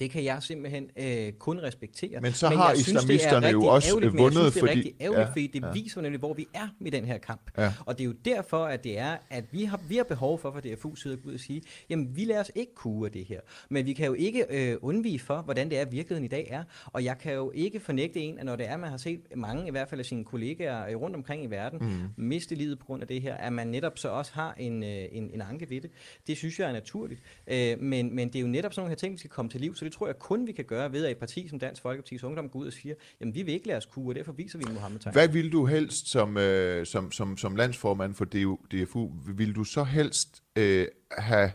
[0.00, 2.20] Det kan jeg simpelthen øh, kun respektere.
[2.20, 4.78] Men så men har islamisterne jo også ærgerligt, vundet, jeg synes, det er fordi...
[4.78, 5.72] rigtig ærgerligt, ja, fordi det ja.
[5.72, 7.50] viser nemlig, hvor vi er med den her kamp.
[7.58, 7.72] Ja.
[7.86, 10.52] Og det er jo derfor, at det er, at vi har, vi har behov for,
[10.52, 13.12] for DFU side at gå ud og sige, jamen vi lader os ikke kue af
[13.12, 13.40] det her.
[13.68, 16.64] Men vi kan jo ikke øh, undvige for, hvordan det er, virkeligheden i dag er.
[16.86, 19.68] Og jeg kan jo ikke fornægte en, at når det er, man har set mange,
[19.68, 22.24] i hvert fald af sine kollegaer øh, rundt omkring i verden, mm.
[22.24, 25.04] miste livet på grund af det her, at man netop så også har en, øh,
[25.12, 25.90] en, en anke ved det.
[26.26, 27.20] Det synes jeg er naturligt.
[27.46, 29.60] Øh, men, men det er jo netop sådan nogle her ting, vi skal komme til
[29.60, 31.82] liv, så det tror jeg kun, vi kan gøre ved, at et parti som Dansk
[31.84, 34.32] Folkeparti's Ungdom går ud og siger, jamen vi vil ikke lade os kue, og derfor
[34.32, 38.24] viser vi Mohammed Hvad vil du helst som, øh, som, som, som landsformand for
[38.72, 40.86] DFU, vil du så helst øh,
[41.18, 41.52] have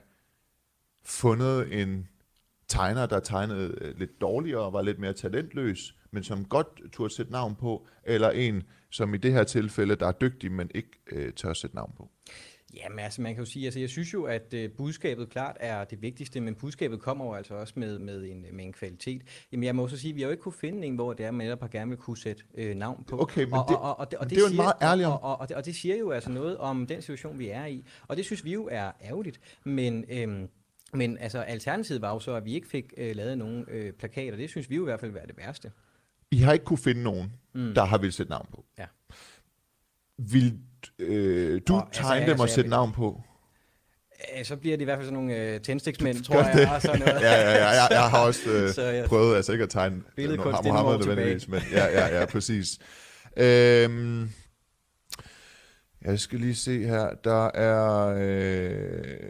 [1.04, 2.08] fundet en
[2.68, 7.14] tegner, der tegnede øh, lidt dårligere og var lidt mere talentløs, men som godt turde
[7.14, 10.92] sætte navn på, eller en, som i det her tilfælde, der er dygtig, men ikke
[11.12, 12.10] øh, tør sætte navn på?
[12.76, 15.84] Jamen altså, man kan jo sige, altså jeg synes jo, at øh, budskabet klart er
[15.84, 19.22] det vigtigste, men budskabet kommer jo altså også med, med, en, med en kvalitet.
[19.52, 21.26] Jamen jeg må også sige, at vi har jo ikke kunne finde en, hvor det
[21.26, 23.22] er, man netop har gerne vil kunne sætte øh, navn på.
[23.22, 25.06] Okay, men og, det, og, og, og, og det, det er jo en meget ærlig
[25.06, 27.66] og, og, og, det, og det siger jo altså noget om den situation, vi er
[27.66, 27.86] i.
[28.08, 30.06] Og det synes vi jo er ærgerligt, men...
[30.10, 30.48] Øh,
[30.94, 34.38] men altså, alternativet var jo så, at vi ikke fik øh, lavet nogen øh, plakater.
[34.38, 35.72] Det synes vi jo i hvert fald være det værste.
[36.32, 37.74] I har ikke kunne finde nogen, mm.
[37.74, 38.66] der har vil sætte navn på.
[38.78, 38.86] Ja.
[40.18, 40.60] Vil
[41.00, 43.22] øh, du og, tegne altså, dem og altså, sætte navn på?
[44.44, 46.72] Så bliver det i hvert fald sådan nogle øh, tændstiksmænd, tror jeg.
[46.76, 47.22] Og sådan noget.
[47.22, 49.08] ja, ja, ja, jeg, jeg har også øh, så, ja.
[49.08, 52.80] prøvet altså ikke at tegne Mohammed nødvendigvis, men ja, ja, ja, præcis.
[53.38, 54.30] Øhm,
[56.02, 58.16] jeg skal lige se her, der er...
[58.18, 59.30] Øh,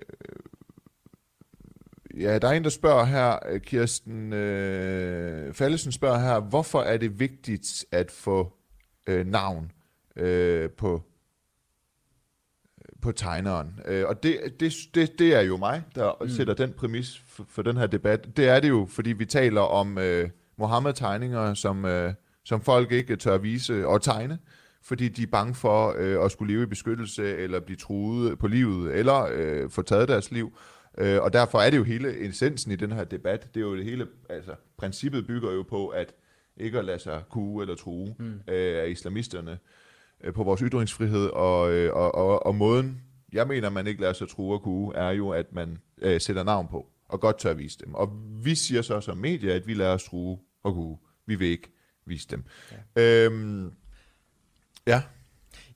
[2.20, 7.20] Ja, der er en, der spørger her, Kirsten øh, Fallesen spørger her, hvorfor er det
[7.20, 8.54] vigtigt at få
[9.08, 9.72] øh, navn
[10.16, 11.04] øh, på
[13.06, 13.80] på tegneren.
[13.86, 16.30] Øh, og det, det, det, det er jo mig, der mm.
[16.30, 18.38] sætter den præmis for, for den her debat.
[18.38, 22.14] Det er det jo, fordi vi taler om øh, Mohammed-tegninger, som, øh,
[22.44, 24.38] som folk ikke tør vise og tegne,
[24.84, 28.48] fordi de er bange for øh, at skulle leve i beskyttelse, eller blive truet på
[28.48, 30.58] livet, eller øh, få taget deres liv.
[30.98, 33.48] Øh, og derfor er det jo hele essensen i den her debat.
[33.54, 36.14] Det er jo det hele, altså princippet bygger jo på, at
[36.58, 38.54] ikke at lade sig kue eller true mm.
[38.54, 39.58] øh, af islamisterne
[40.34, 43.02] på vores ytringsfrihed, og, øh, og, og, og måden,
[43.34, 46.44] jeg mener, man ikke lader sig true og kue, er jo, at man øh, sætter
[46.44, 47.94] navn på, og godt tør vise dem.
[47.94, 48.12] Og
[48.44, 50.98] vi siger så som medier, at vi lader os true og kue.
[51.26, 51.72] Vi vil ikke
[52.06, 52.44] vise dem.
[52.96, 53.26] Ja.
[53.26, 53.72] Øhm,
[54.88, 55.04] ja.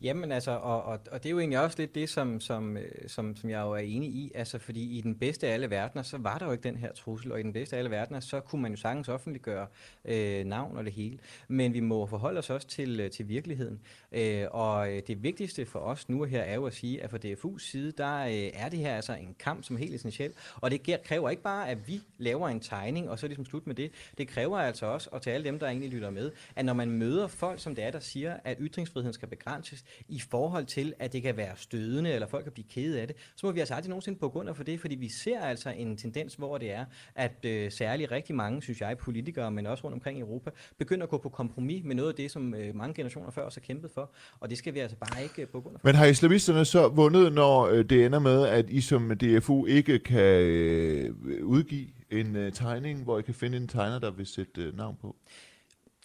[0.02, 2.92] Jamen altså, og, og, og det er jo egentlig også lidt det, som, som, øh,
[3.08, 6.04] som, som jeg jo er enig i, altså fordi i den bedste af alle verdener,
[6.04, 8.20] så var der jo ikke den her trussel, og i den bedste af alle verdener,
[8.20, 9.68] så kunne man jo sagtens offentliggøre
[10.06, 11.20] øh, navn og det hele.
[11.48, 13.80] Men vi må forholde os også til, øh, til virkeligheden.
[14.12, 17.18] Øh, og øh, det vigtigste for os nu her er jo at sige, at fra
[17.26, 20.72] DFU's side, der øh, er det her altså en kamp, som er helt essentiel, og
[20.72, 23.68] det kræver ikke bare, at vi laver en tegning, og så er det ligesom slut
[23.68, 23.92] med det.
[24.18, 26.92] Det kræver altså også, og til alle dem, der egentlig lytter med, at når man
[26.92, 31.14] møder folk, som det er, der siger, at ytringsfriheden skal begrænses, i forhold til, at
[31.14, 33.74] det kan være stødende, eller folk kan blive kede af det, så må vi altså
[33.74, 36.72] aldrig nogensinde på grund af for det, fordi vi ser altså en tendens, hvor det
[36.72, 40.50] er, at øh, særligt rigtig mange, synes jeg, politikere, men også rundt omkring i Europa,
[40.78, 43.56] begynder at gå på kompromis med noget af det, som øh, mange generationer før os
[43.56, 45.80] har kæmpet for, og det skal vi altså bare ikke øh, på grund af.
[45.84, 50.00] Men har islamisterne så vundet, når øh, det ender med, at I som DFU ikke
[50.00, 54.62] kan øh, udgive en øh, tegning, hvor I kan finde en tegner, der vil sætte
[54.62, 55.16] øh, navn på?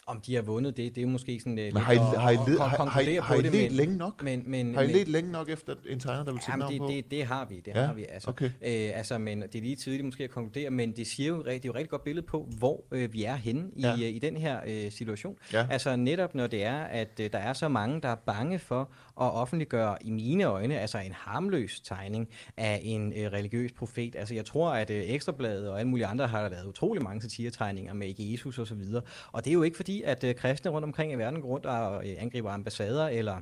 [0.07, 2.37] Om de har vundet det, det er måske sådan uh, men har I, har I,
[2.51, 4.23] led, har, har, I, har I let længe nok?
[4.23, 6.81] Men, men, har I let længe nok efter en tegner, der vil sætte navn det,
[6.81, 6.87] på?
[6.87, 7.87] Det, det har vi, det ja?
[7.87, 8.05] har vi.
[8.09, 8.45] Altså, okay.
[8.45, 8.51] øh,
[8.95, 11.61] altså, men det er lige tidligt måske at konkludere, men det siger jo, det er
[11.65, 13.93] jo et rigtig godt billede på, hvor øh, vi er henne i, ja.
[13.93, 15.37] øh, i den her øh, situation.
[15.53, 15.67] Ja.
[15.71, 18.91] Altså netop når det er, at øh, der er så mange, der er bange for
[19.21, 24.17] at offentliggøre, i mine øjne, altså en harmløs tegning af en øh, religiøs profet.
[24.17, 27.95] Altså jeg tror, at øh, Ekstrabladet og alle mulige andre har lavet utrolig mange satiretegninger
[27.95, 29.03] med Jesus og så videre.
[29.33, 31.67] Og det er jo ikke fordi, at øh, kristne rundt omkring i verden går rundt
[31.67, 33.37] og øh, angriber ambassader eller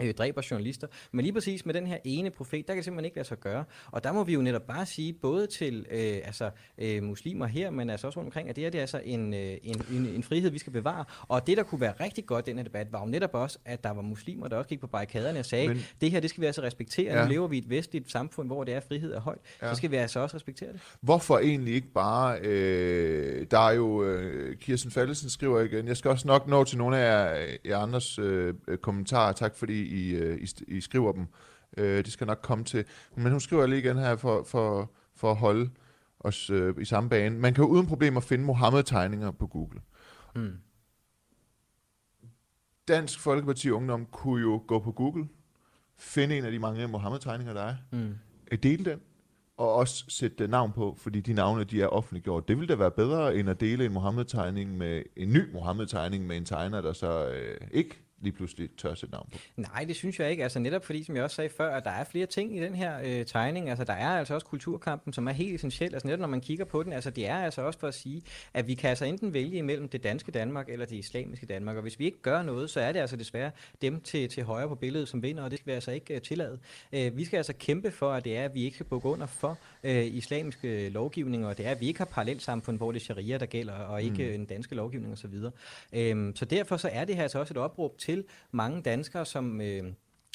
[0.00, 0.86] øh, dræber journalister.
[1.12, 3.40] Men lige præcis med den her ene profet, der kan det simpelthen ikke lade sig
[3.40, 3.64] gøre.
[3.86, 7.70] Og der må vi jo netop bare sige, både til øh, altså, øh, muslimer her,
[7.70, 10.06] men altså også rundt omkring, at det er, det er altså en, øh, en, en,
[10.06, 11.04] en frihed, vi skal bevare.
[11.28, 13.58] Og det, der kunne være rigtig godt i den her debat, var jo netop også,
[13.64, 16.30] at der var muslimer, der også gik på barrikaderne og sagde, men, det her, det
[16.30, 17.14] skal vi altså respektere.
[17.14, 17.24] Ja.
[17.24, 19.38] Nu lever vi i et vestligt samfund, hvor det er frihed er højt.
[19.62, 19.70] Ja.
[19.70, 20.80] Så skal vi altså også respektere det.
[21.00, 26.10] Hvorfor egentlig ikke bare, øh, der er jo, øh, Kirsten Fallesen skriver igen, jeg skal
[26.10, 30.38] også nok nå til nogle af jer, jer andres øh, kommentarer, tak fordi i, øh,
[30.40, 31.26] I, I skriver dem.
[31.76, 32.84] Øh, det skal nok komme til.
[33.16, 35.70] Men hun skriver lige igen her for, for, for at holde
[36.20, 37.38] os øh, i samme bane.
[37.38, 39.80] Man kan jo uden problemer finde Mohammed-tegninger på Google.
[40.34, 40.52] Mm.
[42.88, 45.28] Dansk Folkeparti Ungdom kunne jo gå på Google,
[45.98, 48.14] finde en af de mange Mohammed-tegninger, der er, mm.
[48.62, 49.00] dele den,
[49.56, 52.48] og også sætte navn på, fordi de navne, de er offentliggjort.
[52.48, 56.36] Det ville da være bedre, end at dele en Mohammed-tegning med en ny Mohammed-tegning med
[56.36, 59.38] en tegner, der så øh, ikke lige pludselig tør sætte navn på?
[59.56, 60.42] Nej, det synes jeg ikke.
[60.42, 62.74] Altså netop fordi, som jeg også sagde før, at der er flere ting i den
[62.74, 63.70] her øh, tegning.
[63.70, 65.94] Altså der er altså også kulturkampen, som er helt essentiel.
[65.94, 68.22] Altså netop når man kigger på den, altså det er altså også for at sige,
[68.54, 71.76] at vi kan altså enten vælge imellem det danske Danmark eller det islamiske Danmark.
[71.76, 73.50] Og hvis vi ikke gør noget, så er det altså desværre
[73.82, 76.20] dem til, til højre på billedet, som vinder, og det skal vi altså ikke øh,
[76.20, 76.58] tillade.
[76.92, 79.26] Øh, vi skal altså kæmpe for, at det er, at vi ikke skal bukke under
[79.26, 83.00] for uh, islamiske lovgivninger, og det er, at vi ikke har parallelt samfund, hvor det
[83.00, 84.34] er sharia, der gælder, og ikke mm.
[84.34, 85.30] en danske lovgivning osv.
[85.40, 85.50] Så,
[86.16, 89.60] uh, så derfor så er det her altså også et opråb til mange danskere, som...
[89.60, 89.84] Øh,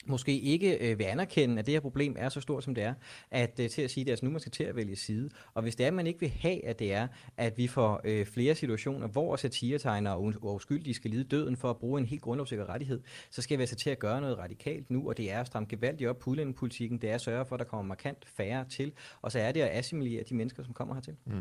[0.06, 2.94] måske ikke øh, vil anerkende, at det her problem er så stort, som det er,
[3.32, 5.30] at øh, til at sige, at det altså nu, man skal til at vælge side.
[5.54, 8.02] Og hvis det er, at man ikke vil have, at det er, at vi får
[8.04, 12.22] øh, flere situationer, hvor satiretegnere og uskyldige skal lide døden for at bruge en helt
[12.22, 15.40] grundlovssikker rettighed, så skal vi altså til at gøre noget radikalt nu, og det er
[15.40, 18.26] at stramme gevaldigt op på udlændingepolitikken, det er at sørge for, at der kommer markant
[18.26, 21.16] færre til, og så er det at assimilere de mennesker, som kommer hertil.
[21.26, 21.34] Mm.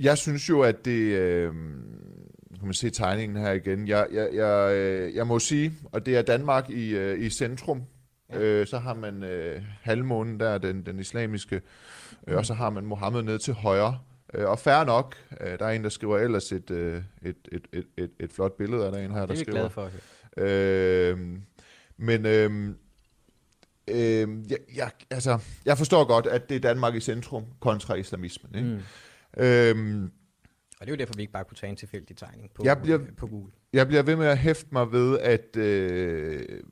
[0.00, 1.00] Jeg synes jo, at det...
[1.00, 1.54] Øh,
[2.60, 3.88] kan man se tegningen her igen.
[3.88, 7.82] Jeg, jeg, jeg, øh, jeg må sige, og det er Danmark i, øh, i centrum.
[8.32, 8.40] Ja.
[8.40, 11.60] Øh, så har man øh, halvmånen der, den, den islamiske,
[12.26, 13.98] øh, og så har man Mohammed ned til højre.
[14.34, 17.66] Øh, og færre nok, øh, der er en, der skriver ellers et, øh, et, et,
[17.72, 19.68] et, et, et flot billede af der en her, der skriver.
[19.68, 19.90] Det er vi glade
[20.34, 21.12] for.
[21.12, 21.18] Øh,
[21.96, 22.74] men øh,
[23.88, 28.54] øh, jeg, jeg, altså, jeg forstår godt, at det er Danmark i centrum kontra islamismen.
[28.54, 28.68] Ikke?
[28.68, 28.82] Mm.
[29.36, 30.10] Øhm,
[30.80, 32.82] og det er jo derfor, vi ikke bare kunne tage en tilfældig tegning på, jeg
[32.82, 33.52] bliver, på Google.
[33.72, 35.56] Jeg bliver ved med at hæfte mig ved, at...
[35.56, 36.62] Øh,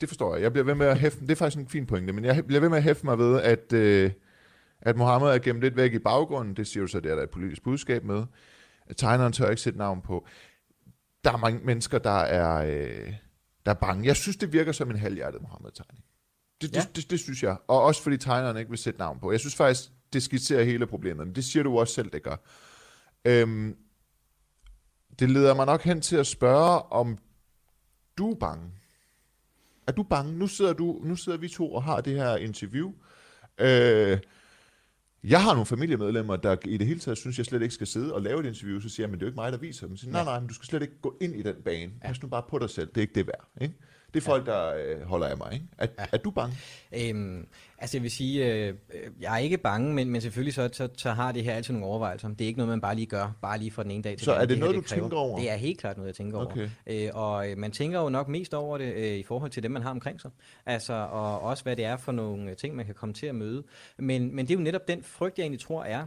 [0.00, 0.42] det forstår jeg.
[0.42, 1.20] Jeg bliver ved med at hæfte...
[1.20, 3.40] Det er faktisk en fin pointe, men jeg bliver ved med at hæfte mig ved,
[3.40, 4.10] at, øh,
[4.80, 6.56] at Mohammed er gemt lidt væk i baggrunden.
[6.56, 8.24] Det siger jo så, er der et politisk budskab med.
[8.96, 10.26] Tegneren tør ikke sætte navn på.
[11.24, 13.12] Der er mange mennesker, der er, øh,
[13.66, 14.06] der er bange.
[14.06, 16.04] Jeg synes, det virker som en halvhjertet Mohammed-tegning.
[16.60, 16.80] Det, ja.
[16.80, 17.56] det, det, det synes jeg.
[17.68, 19.32] Og også fordi tegneren ikke vil sætte navn på.
[19.32, 21.36] Jeg synes faktisk, det skitserer hele problemet.
[21.36, 22.36] Det siger du også selv, det gør.
[23.24, 23.76] Øhm,
[25.18, 27.18] det leder mig nok hen til at spørge, om
[28.18, 28.70] du er bange.
[29.86, 30.38] Er du bange?
[30.38, 32.92] Nu sidder, du, nu sidder vi to og har det her interview.
[33.58, 34.18] Øh,
[35.24, 38.14] jeg har nogle familiemedlemmer, der i det hele taget synes, jeg slet ikke skal sidde
[38.14, 38.80] og lave et interview.
[38.80, 39.96] Så siger jeg, men det er jo ikke mig, der viser dem.
[39.96, 41.92] Så siger, nej, nej, men du skal slet ikke gå ind i den bane.
[42.02, 42.88] Pas nu bare på dig selv.
[42.88, 43.48] Det er ikke det værd.
[43.60, 43.74] Ikke?
[44.14, 44.52] Det er folk, ja.
[44.52, 45.52] der øh, holder af mig.
[45.52, 45.64] Ikke?
[45.78, 46.04] Er, ja.
[46.12, 46.56] er du bange?
[46.92, 47.46] Øhm,
[47.78, 48.74] altså jeg vil sige, øh,
[49.20, 51.86] jeg er ikke bange, men, men selvfølgelig så, så, så har det her altid nogle
[51.86, 52.28] overvejelser.
[52.28, 54.26] Det er ikke noget, man bare lige gør, bare lige fra den ene dag til
[54.26, 54.38] den anden.
[54.38, 55.38] Så er det, det noget, her, det du tænker over?
[55.38, 56.60] Det er helt klart noget, jeg tænker okay.
[56.60, 56.68] over.
[56.86, 59.70] Øh, og øh, man tænker jo nok mest over det øh, i forhold til dem,
[59.70, 60.30] man har omkring sig.
[60.66, 63.62] Altså, og også hvad det er for nogle ting, man kan komme til at møde.
[63.98, 66.06] Men, men det er jo netop den frygt, jeg egentlig tror er,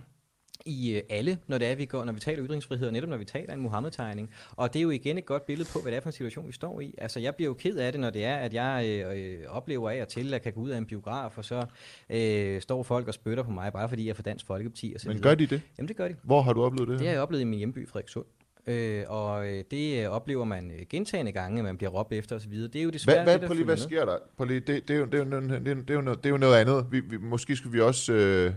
[0.66, 3.18] i øh, alle, når det er, vi går, når vi taler ytringsfrihed, og netop når
[3.18, 4.30] vi taler en Muhammed-tegning.
[4.52, 6.48] Og det er jo igen et godt billede på, hvad det er for en situation,
[6.48, 6.96] vi står i.
[6.98, 9.90] Altså, jeg bliver jo ked af det, når det er, at jeg øh, øh, oplever
[9.90, 11.66] af og til, at jeg kan gå ud af en biograf, og så
[12.10, 14.92] øh, står folk og spytter på mig, bare fordi jeg er fra Dansk Folkeparti.
[14.96, 15.62] Og så Men gør de det?
[15.78, 16.16] Jamen, det gør de.
[16.24, 17.00] Hvor har du oplevet det?
[17.00, 18.26] Det har jeg oplevet i min hjemby, Frederikssund.
[18.68, 22.54] Øh, og øh, det oplever man gentagende gange, at man bliver råbt efter osv.
[22.54, 24.18] Det er jo desværre hvad, hvad, det, der hvad sker der?
[24.38, 26.02] På lige, det, det, er jo, det, er jo, det, er jo, det, er jo
[26.02, 26.86] noget, det er jo noget andet.
[26.92, 28.14] Vi, vi, måske skulle vi også...
[28.14, 28.54] Øh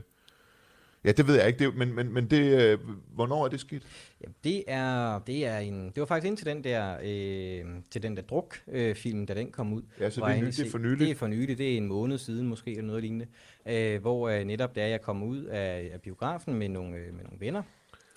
[1.07, 2.79] Ja, det ved jeg ikke, det, men, men, men det, øh,
[3.15, 3.83] hvornår er det sket?
[4.21, 8.03] Ja, det er, det er en, det var faktisk ind til den der, øh, til
[8.03, 9.83] den der druk-film, øh, da den kom ud.
[10.01, 11.01] Ja, så det er, det er for nyligt?
[11.01, 13.27] Det er for nyligt, det er en måned siden måske, eller noget lignende,
[13.67, 17.25] øh, hvor øh, netop da jeg kom ud af, af biografen med nogle, øh, med
[17.25, 17.63] nogle venner,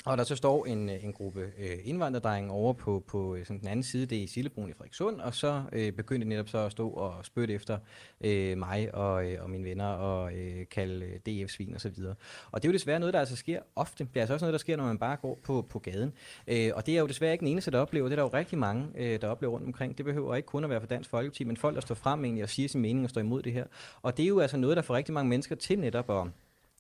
[0.10, 3.60] og der så står en, øh, en gruppe øh, indvandrerdrenge over på, på øh, sådan
[3.60, 6.50] den anden side, det er i Sillebroen i Frederikssund, og så øh, begyndte de netop
[6.50, 7.78] så at stå og spytte efter
[8.22, 12.16] øh, mig og, øh, og mine venner og øh, kalde øh, DF-svin og så videre.
[12.52, 14.04] Og det er jo desværre noget, der altså sker ofte.
[14.04, 16.14] Det er altså også noget, der sker, når man bare går på, på gaden.
[16.48, 18.08] Øh, og det er jo desværre ikke den eneste, der oplever.
[18.10, 19.98] Det er der jo rigtig mange, øh, der oplever rundt omkring.
[19.98, 22.44] Det behøver ikke kun at være for Dansk Folkeparti, men folk, der står frem egentlig
[22.44, 23.66] og siger sin mening og står imod det her.
[24.02, 26.28] Og det er jo altså noget, der får rigtig mange mennesker til netop at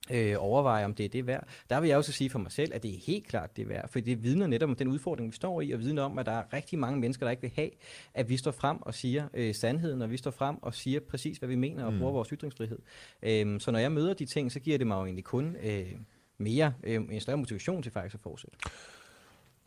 [0.09, 1.47] øh, overveje, om det er det værd.
[1.69, 3.89] Der vil jeg også sige for mig selv, at det er helt klart det værd,
[3.89, 6.31] for det vidner netop om den udfordring, vi står i, og vidner om, at der
[6.31, 7.69] er rigtig mange mennesker, der ikke vil have,
[8.13, 11.37] at vi står frem og siger øh, sandheden, og vi står frem og siger præcis,
[11.37, 11.99] hvad vi mener, og mm.
[11.99, 12.79] bruger vores ytringsfrihed.
[13.23, 15.91] Øh, så når jeg møder de ting, så giver det mig jo egentlig kun øh,
[16.37, 18.57] mere, øh, en større motivation til faktisk at fortsætte.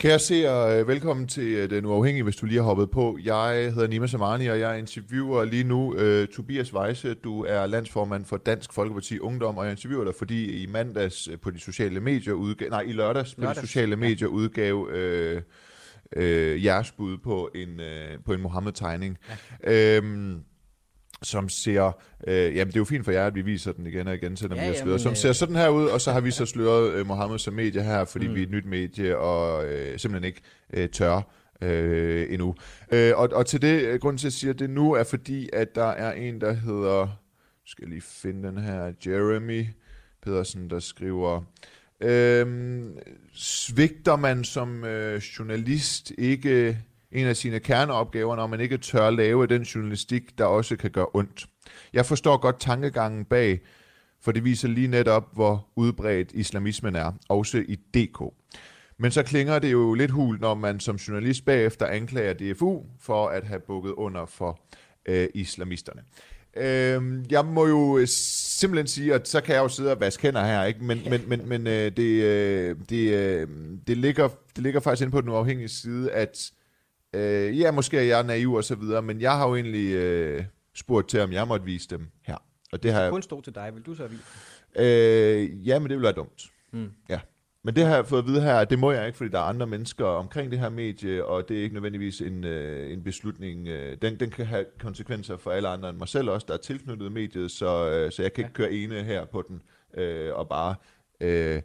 [0.03, 3.19] Kære seere, øh, velkommen til øh, Den Uafhængige, hvis du lige har hoppet på.
[3.25, 7.15] Jeg hedder Nima Samani, og jeg interviewer lige nu uh, Tobias Weisse.
[7.15, 11.51] Du er landsformand for Dansk Folkeparti Ungdom, og jeg interviewer dig, fordi i mandags på
[11.51, 13.59] de sociale medier udgav, nej, i lørdags, lørdags.
[13.59, 15.43] på de sociale medier udgav uh,
[16.17, 19.19] uh, jeres bud på en, uh, på en Mohammed-tegning.
[19.65, 19.99] Ja.
[19.99, 20.05] Uh,
[21.23, 24.09] som ser, øh, jamen det er jo fint for jer, at vi viser den igen
[24.09, 26.13] og igen, selvom ja, vi har sløret, som øh, ser sådan her ud, og så
[26.13, 28.35] har vi så sløret øh, Mohammed som medie her, fordi mm.
[28.35, 30.41] vi er et nyt medie, og øh, simpelthen ikke
[30.73, 31.21] øh, tør
[31.61, 32.55] øh, endnu.
[32.93, 35.75] Øh, og, og til det, øh, grund til at sige det nu, er fordi, at
[35.75, 37.19] der er en, der hedder,
[37.67, 39.67] skal jeg lige finde den her, Jeremy
[40.23, 41.43] Pedersen, der skriver,
[42.03, 42.99] Øhm,
[43.33, 46.79] svigter man som øh, journalist ikke
[47.13, 51.07] en af sine kerneopgaver, når man ikke tør lave den journalistik, der også kan gøre
[51.15, 51.47] ondt.
[51.93, 53.61] Jeg forstår godt tankegangen bag,
[54.21, 58.23] for det viser lige netop, hvor udbredt islamismen er, også i DK.
[58.99, 63.29] Men så klinger det jo lidt hul, når man som journalist bagefter anklager DFU for
[63.29, 64.61] at have bukket under for
[65.07, 66.03] øh, islamisterne.
[66.57, 70.45] Øh, jeg må jo simpelthen sige, at så kan jeg jo sidde og vaske hænder
[70.45, 70.85] her, ikke?
[70.85, 73.49] men, men, men, men øh, det, øh, det, øh,
[73.87, 76.53] det, ligger, det ligger faktisk inde på den uafhængige side, at
[77.15, 80.45] Øh, ja, måske er jeg naiv og så videre, men jeg har jo egentlig øh,
[80.75, 82.37] spurgt til, om jeg måtte vise dem her.
[82.73, 83.11] Og det har jeg...
[83.11, 84.23] Kun stod til dig, vil du så vise?
[84.77, 86.51] Øh, ja, men det ville være dumt.
[86.73, 86.91] Mm.
[87.09, 87.21] Ja.
[87.65, 89.39] Men det har jeg fået at vide her, at det må jeg ikke, fordi der
[89.39, 93.03] er andre mennesker omkring det her medie, og det er ikke nødvendigvis en, øh, en
[93.03, 93.69] beslutning.
[93.69, 96.59] Øh, den, den kan have konsekvenser for alle andre end mig selv også, der er
[96.59, 99.63] tilknyttet mediet, så, øh, så jeg kan ikke køre ene her på den
[100.03, 100.75] øh, og bare
[101.21, 101.63] øh,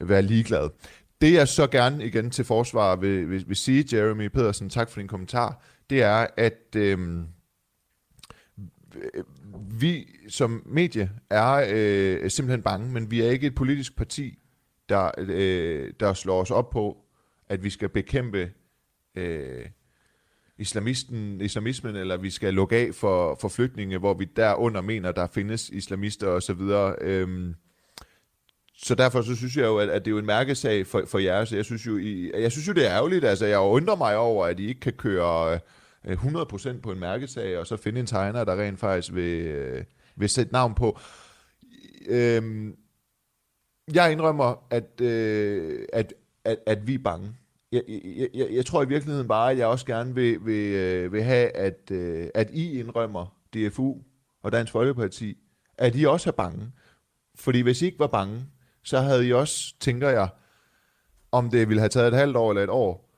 [0.00, 0.70] være ligeglad.
[1.20, 5.00] Det jeg så gerne igen til forsvar vil, vil, vil sige, Jeremy Pedersen, tak for
[5.00, 6.98] din kommentar, det er, at øh,
[9.80, 14.38] vi som medie er øh, simpelthen bange, men vi er ikke et politisk parti,
[14.88, 16.96] der, øh, der slår os op på,
[17.48, 18.50] at vi skal bekæmpe
[19.14, 19.66] øh,
[20.58, 25.26] islamisten, islamismen, eller vi skal lukke af for, for flygtninge, hvor vi derunder mener, der
[25.26, 26.60] findes islamister osv.
[27.00, 27.54] Øh,
[28.82, 31.18] så derfor så synes jeg jo, at, at det er jo en mærkesag for, for
[31.18, 31.44] jer.
[31.44, 33.24] Så jeg synes, jo, I, jeg synes jo, det er ærgerligt.
[33.24, 35.60] Altså, jeg undrer mig over, at I ikke kan køre
[36.04, 39.84] øh, 100% på en mærkesag, og så finde en tegner, der rent faktisk vil, øh,
[40.16, 40.98] vil sætte navn på.
[42.06, 42.76] Øhm,
[43.94, 46.14] jeg indrømmer, at, øh, at,
[46.44, 47.34] at, at vi er bange.
[47.72, 51.12] Jeg, jeg, jeg, jeg tror i virkeligheden bare, at jeg også gerne vil, vil, øh,
[51.12, 51.90] vil have, at,
[52.34, 53.96] at I indrømmer DFU
[54.42, 55.38] og Dansk Folkeparti,
[55.78, 56.72] at I også er bange.
[57.34, 58.44] Fordi hvis I ikke var bange,
[58.82, 60.28] så havde I også, tænker jeg,
[61.32, 63.08] om det ville have taget et halvt år eller et år,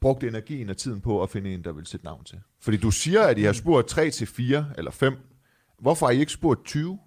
[0.00, 2.40] brugt energien og tiden på at finde en, der vil sætte navn til.
[2.60, 5.16] Fordi du siger, at I har spurgt 3 til 4 eller 5.
[5.80, 6.98] Hvorfor har I ikke spurgt 20?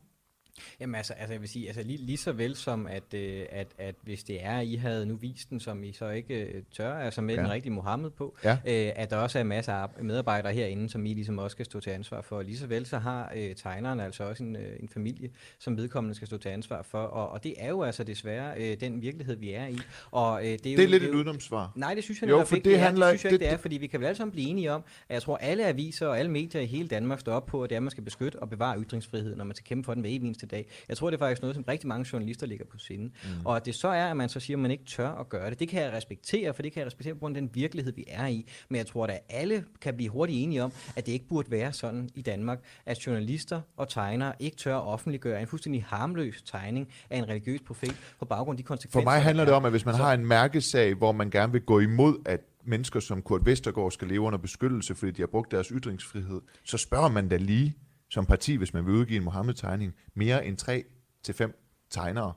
[0.79, 3.67] Jamen altså, altså jeg vil sige, altså lige, lige så vel som at, øh, at,
[3.77, 6.63] at hvis det er, at I havde nu vist den, som I så ikke øh,
[6.77, 7.41] tør, altså med ja.
[7.41, 8.51] den rigtige Mohammed på, Ja.
[8.51, 11.79] øh, at der også er masser af medarbejdere herinde, som I ligesom også skal stå
[11.79, 12.41] til ansvar for.
[12.41, 16.15] Lige så vel så har øh, tegneren altså også en, øh, en familie, som vedkommende
[16.15, 19.35] skal stå til ansvar for, og, og det er jo altså desværre øh, den virkelighed,
[19.35, 19.77] vi er i.
[20.11, 21.71] Og, øh, det, er Det jo, er lidt jo- et udenomsvar.
[21.75, 22.77] Nej, det synes jeg Jo, for det det, er.
[22.77, 24.47] handler- det synes jeg ikke, det- det er, fordi vi kan vel alle sammen blive
[24.49, 27.45] enige om, at jeg tror, alle aviser og alle medier i hele Danmark står op
[27.45, 29.85] på, at det er, at man skal beskytte og bevare ytringsfriheden, når man skal kæmpe
[29.85, 30.85] for den hver evig eneste dag.
[30.89, 33.05] Jeg tror, det er faktisk noget, som rigtig mange journalister ligger på sinde.
[33.05, 33.45] Mm.
[33.45, 35.49] Og at det så er, at man så siger, at man ikke tør at gøre
[35.49, 37.93] det, det kan jeg respektere, for det kan jeg respektere på grund af den virkelighed,
[37.93, 38.49] vi er i.
[38.69, 41.73] Men jeg tror, at alle kan blive hurtigt enige om, at det ikke burde være
[41.73, 46.87] sådan i Danmark, at journalister og tegnere ikke tør at offentliggøre en fuldstændig harmløs tegning
[47.09, 48.99] af en religiøs profil på baggrund af de konsekvenser.
[48.99, 51.61] For mig handler det om, at hvis man har en mærkesag, hvor man gerne vil
[51.61, 55.51] gå imod, at mennesker som Kurt Vestergaard skal leve under beskyttelse, fordi de har brugt
[55.51, 57.75] deres ytringsfrihed, så spørger man da lige
[58.09, 60.83] som parti, hvis man vil udgive en Mohammed-tegning, mere end 3
[61.23, 62.33] til fem tegnere,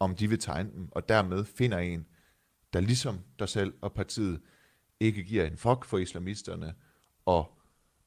[0.00, 2.06] om de vil tegne dem, og dermed finder en,
[2.72, 4.40] der ligesom dig selv og partiet
[5.00, 6.74] ikke giver en fuck for islamisterne,
[7.26, 7.58] og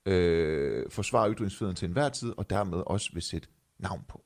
[0.06, 3.48] øh, forsvarer ytringsfriheden til enhver tid, og dermed også vil sætte
[3.80, 4.24] navn på.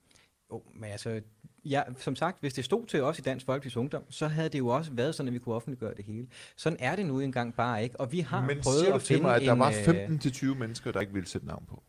[0.52, 1.22] Jo, men altså,
[1.66, 4.60] ja, som sagt, hvis det stod til os i Dansk Folkeparti's Ungdom, så havde det
[4.60, 6.28] jo også været sådan, at vi kunne offentliggøre det hele.
[6.56, 9.22] Sådan er det nu engang bare ikke, og vi har Men prøvet at til finde
[9.22, 11.84] mig, at der en, var øh, 15-20 mennesker, der ikke ville sætte navn på?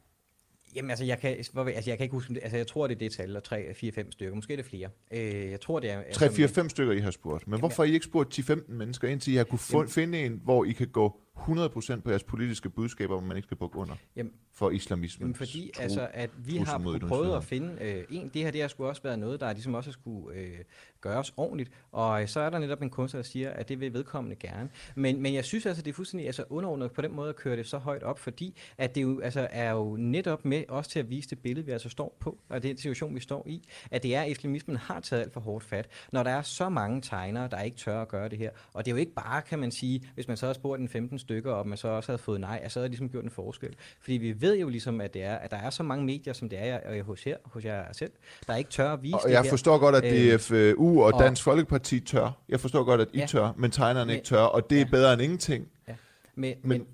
[0.74, 2.98] Jamen altså jeg, kan, hvor- altså, jeg kan ikke huske, altså jeg tror, det er
[2.98, 4.35] det tal, og 3, 4, 5 stykker.
[4.35, 4.88] Måske er det flere.
[5.12, 6.02] Øh, jeg tror, det er...
[6.12, 7.48] 3, 4, 5 stykker, I har spurgt.
[7.48, 10.40] Men hvorfor har I ikke spurgt 10-15 mennesker, indtil I har kunne få, finde en,
[10.44, 13.94] hvor I kan gå 100% på jeres politiske budskaber, hvor man ikke skal bukke under
[14.16, 15.24] Jamen, for islamismen?
[15.24, 18.68] Jamen fordi altså, at vi har prøvet at finde øh, en, det her det har
[18.68, 20.58] sgu også været noget, der ligesom også skulle øh,
[21.03, 23.93] gøres ordentligt, og øh, så er der netop en kunstner, der siger, at det vil
[23.95, 24.69] vedkommende gerne.
[24.95, 27.57] Men, men jeg synes altså, det er fuldstændig altså, underordnet på den måde at køre
[27.57, 30.99] det så højt op, fordi at det jo, altså, er jo netop med også til
[30.99, 34.03] at vise det billede, vi altså står på, og den situation, vi står i, at
[34.03, 37.01] det er, at islamismen har taget alt for hårdt fat, når der er så mange
[37.01, 38.51] tegnere, der ikke tør at gøre det her.
[38.73, 40.88] Og det er jo ikke bare, kan man sige, hvis man så har spurgt en
[40.88, 43.25] 15 stykker, og man så også havde fået nej, at så havde det ligesom gjort
[43.25, 43.77] en forskel.
[44.01, 46.49] Fordi vi ved jo ligesom, at det er, at der er så mange medier, som
[46.49, 48.12] det er øh, hos, her, hos jer selv,
[48.47, 49.51] der ikke tør at vise Og det jeg her.
[49.51, 50.05] forstår godt, at
[50.53, 52.31] Øh, Og og- Dansk Folkeparti tør.
[52.48, 53.26] Jeg forstår godt, at I Ja.
[53.26, 54.88] tør, men tegnerne Men- ikke tør, og det er ja.
[54.90, 55.68] bedre end ingenting.
[55.88, 55.94] Ja.
[56.35, 56.87] Men, Men- men,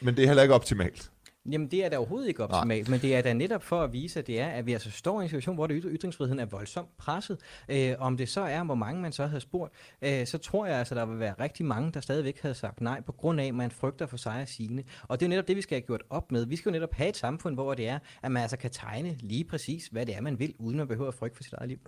[0.00, 1.10] Men det er heller ikke optimalt.
[1.50, 4.18] Jamen det er da overhovedet ikke optimalt, men det er da netop for at vise,
[4.18, 6.44] at det er, at vi altså står i en situation, hvor det ytr- ytringsfriheden er
[6.44, 7.38] voldsomt presset.
[7.68, 10.76] Øh, om det så er, hvor mange man så havde spurgt, øh, så tror jeg
[10.76, 13.54] altså, der vil være rigtig mange, der stadigvæk havde sagt nej, på grund af, at
[13.54, 14.84] man frygter for sig og sine.
[15.08, 16.46] Og det er netop det, vi skal have gjort op med.
[16.46, 19.16] Vi skal jo netop have et samfund, hvor det er, at man altså kan tegne
[19.20, 21.68] lige præcis, hvad det er, man vil, uden at behøve at frygte for sit eget
[21.68, 21.78] liv.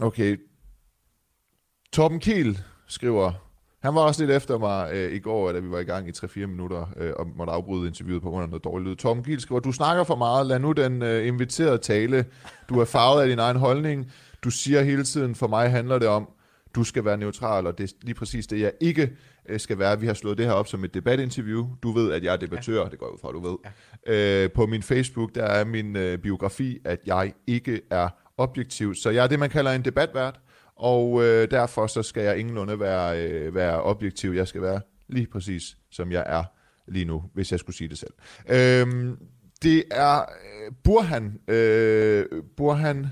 [0.00, 0.40] Okay.
[1.92, 3.32] Torben Kiel skriver,
[3.82, 6.10] han var også lidt efter mig øh, i går, da vi var i gang i
[6.10, 8.96] 3-4 minutter øh, og måtte afbryde interviewet på grund af noget dårligt lyd.
[8.96, 12.24] Torben Kiel skriver, du snakker for meget, lad nu den øh, inviterede tale.
[12.68, 14.12] Du er farvet af din egen holdning.
[14.44, 16.28] Du siger hele tiden, for mig handler det om,
[16.74, 19.10] du skal være neutral, og det er lige præcis det, jeg ikke
[19.48, 20.00] øh, skal være.
[20.00, 21.68] Vi har slået det her op som et debatinterview.
[21.82, 22.88] Du ved, at jeg er debattør, ja.
[22.88, 23.56] det går ud fra, du ved.
[24.06, 24.44] Ja.
[24.44, 28.94] Øh, på min Facebook, der er min øh, biografi, at jeg ikke er objektiv.
[28.94, 30.40] Så jeg er det, man kalder en debatvært,
[30.80, 34.30] og øh, derfor så skal jeg ingenlunde være, øh, være objektiv.
[34.30, 36.44] Jeg skal være lige præcis, som jeg er.
[36.88, 38.12] lige nu, hvis jeg skulle sige det selv.
[38.48, 39.16] Øhm,
[39.62, 42.26] det er øh, Burhan, øh,
[42.56, 43.06] Burhan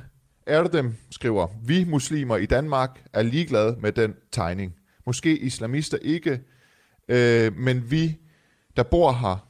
[0.46, 4.74] Erdem skriver, vi muslimer i Danmark er ligeglade med den tegning.
[5.06, 6.40] Måske islamister ikke,
[7.08, 8.16] øh, men vi,
[8.76, 9.48] der bor her,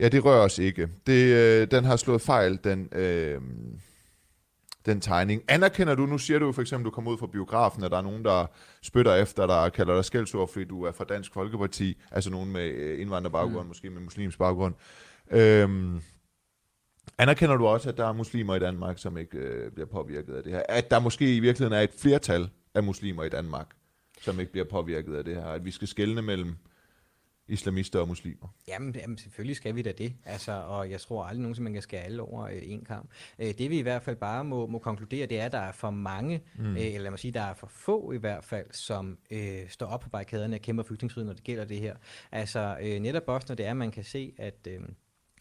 [0.00, 0.88] ja, det rører os ikke.
[1.06, 3.40] Det, øh, den har slået fejl, den, øh,
[4.86, 5.42] den tegning.
[5.48, 8.02] Anerkender du, nu siger du for eksempel, du kommer ud fra biografen, og der er
[8.02, 8.46] nogen, der
[8.82, 12.64] spytter efter dig, kalder dig skældsord, fordi du er fra Dansk Folkeparti, altså nogen med
[12.64, 13.68] øh, indvandrerbaggrund, mm.
[13.68, 14.74] måske med muslimsk baggrund.
[15.30, 16.02] Øhm,
[17.18, 20.42] anerkender du også, at der er muslimer i Danmark, som ikke øh, bliver påvirket af
[20.42, 20.62] det her?
[20.68, 23.66] At der måske i virkeligheden er et flertal af muslimer i Danmark,
[24.20, 25.46] som ikke bliver påvirket af det her?
[25.46, 26.56] At vi skal skelne mellem
[27.48, 28.54] islamister og muslimer?
[28.68, 30.16] Jamen, jamen, selvfølgelig skal vi da det.
[30.24, 33.10] Altså, og jeg tror aldrig nogen, man kan skære alle over øh, en kamp.
[33.38, 35.72] Øh, det vi i hvert fald bare må, må konkludere, det er, at der er
[35.72, 36.76] for mange, mm.
[36.76, 39.86] øh, eller lad mig sige, der er for få i hvert fald, som øh, står
[39.86, 41.96] op på barrikaderne og kæmper for ytringsfrihed, når det gælder det her.
[42.32, 44.68] Altså, øh, netop også, når det er, at man kan se, at...
[44.68, 44.80] Øh,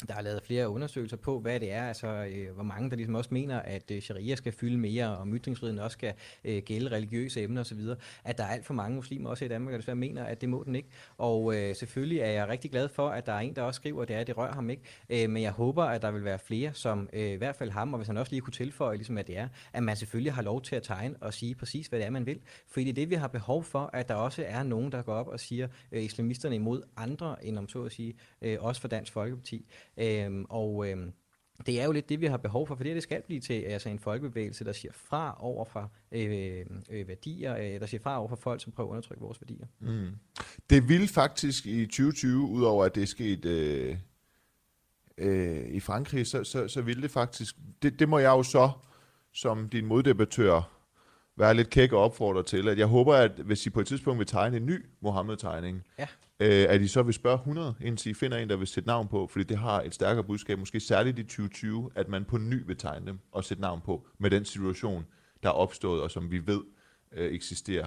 [0.07, 3.15] der er lavet flere undersøgelser på, hvad det er, altså øh, hvor mange der ligesom
[3.15, 7.43] også mener, at øh, sharia skal fylde mere, og ytringsfriheden også skal øh, gælde religiøse
[7.43, 7.79] emner osv.,
[8.23, 10.49] at der er alt for mange muslimer også i Danmark, der desværre mener, at det
[10.49, 10.89] må den ikke.
[11.17, 14.01] Og øh, selvfølgelig er jeg rigtig glad for, at der er en, der også skriver,
[14.01, 14.83] at det er, at det rører ham ikke.
[15.09, 17.93] Øh, men jeg håber, at der vil være flere, som øh, i hvert fald ham,
[17.93, 20.41] og hvis han også lige kunne tilføje, ligesom at det er, at man selvfølgelig har
[20.41, 22.39] lov til at tegne og sige præcis, hvad det er, man vil.
[22.67, 25.13] Fordi det er det, vi har behov for, at der også er nogen, der går
[25.13, 28.87] op og siger, øh, islamisterne imod andre, end om så at sige, øh, også for
[28.87, 29.65] Dansk Folkeparti.
[29.97, 31.13] Øhm, og øhm,
[31.65, 33.53] det er jo lidt det, vi har behov for, for det, det skal blive til
[33.53, 38.19] altså en folkebevægelse, der siger fra over for øh, øh, værdier, øh, der siger fra
[38.19, 39.65] over for folk, som prøver at undertrykke vores værdier.
[39.79, 40.09] Mm.
[40.69, 43.97] Det vil faktisk i 2020, udover at det er sket øh,
[45.17, 48.71] øh, i Frankrig, så, så, så vil det faktisk, det, det må jeg jo så,
[49.33, 50.77] som din moddebattør,
[51.35, 54.19] være lidt kæk og opfordre til, at jeg håber, at hvis I på et tidspunkt
[54.19, 56.07] vil tegne en ny Mohammed-tegning, ja
[56.41, 59.07] øh, at I så vil spørge 100, indtil I finder en, der vil sætte navn
[59.07, 62.65] på, fordi det har et stærkere budskab, måske særligt i 2020, at man på ny
[62.67, 65.05] vil tegne dem og sætte navn på med den situation,
[65.43, 66.61] der er opstået, og som vi ved
[67.11, 67.85] øh, eksisterer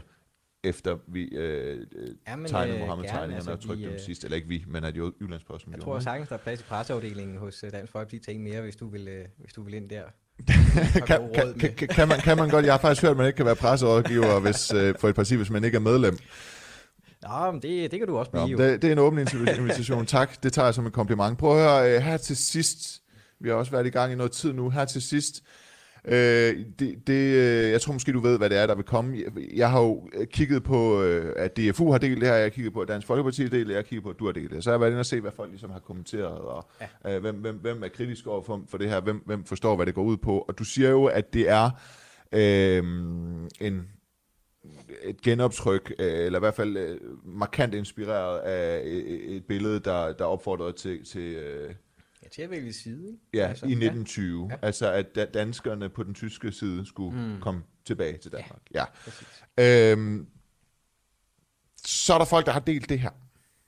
[0.65, 1.87] efter vi øh,
[2.29, 4.97] Jamen, tegnede øh, Mohammed-tegningerne altså, og trykte dem øh, sidst, eller ikke vi, men at
[4.97, 8.61] Jyllandsposten Jeg tror sagtens, der er plads i presseafdelingen hos uh, Dansk Folkeparti til mere,
[8.61, 10.03] hvis du vil, uh, hvis du vil ind der.
[11.07, 13.37] kan, kan, kan, kan, man, kan man godt, jeg har faktisk hørt, at man ikke
[13.37, 16.19] kan være presserådgiver hvis, uh, for et parti, hvis man ikke er medlem.
[17.29, 18.63] Nå, men det, det kan du også blive.
[18.63, 20.07] Ja, det, det er en åben invitation.
[20.17, 21.39] tak, det tager jeg som et kompliment.
[21.39, 23.03] Prøv at høre, øh, her til sidst,
[23.41, 25.43] vi har også været i gang i noget tid nu, her til sidst,
[26.09, 29.17] Øh, det, det, øh, jeg tror måske, du ved, hvad det er, der vil komme.
[29.17, 32.51] Jeg, jeg har jo kigget på, øh, at DFU har delt det her, jeg har
[32.51, 34.33] kigget på, at Dansk Folkeparti har delt det, jeg har kigget på, at du har
[34.33, 34.65] delt det.
[34.65, 36.69] Så jeg har været inde og se, hvad folk ligesom har kommenteret, og
[37.05, 37.15] ja.
[37.15, 39.87] øh, hvem, hvem, hvem er kritisk over for, for det her, hvem, hvem forstår, hvad
[39.87, 40.39] det går ud på.
[40.39, 41.71] Og du siger jo, at det er
[42.33, 42.85] øh,
[43.61, 43.89] en
[45.03, 50.25] et genoptryk, øh, eller i hvert fald øh, markant inspireret af et billede, der, der
[50.25, 51.05] opfordrede til...
[51.05, 51.37] til
[52.25, 53.19] Ja, til at vælge side, ikke?
[53.35, 54.49] Ja, altså, i 1920.
[54.51, 54.57] Ja.
[54.63, 57.41] Altså, at danskerne på den tyske side skulle mm.
[57.41, 58.61] komme tilbage til Danmark.
[58.75, 58.85] Ja,
[59.59, 59.93] ja.
[59.93, 60.27] Øhm,
[61.85, 63.11] så er der folk, der har delt det her.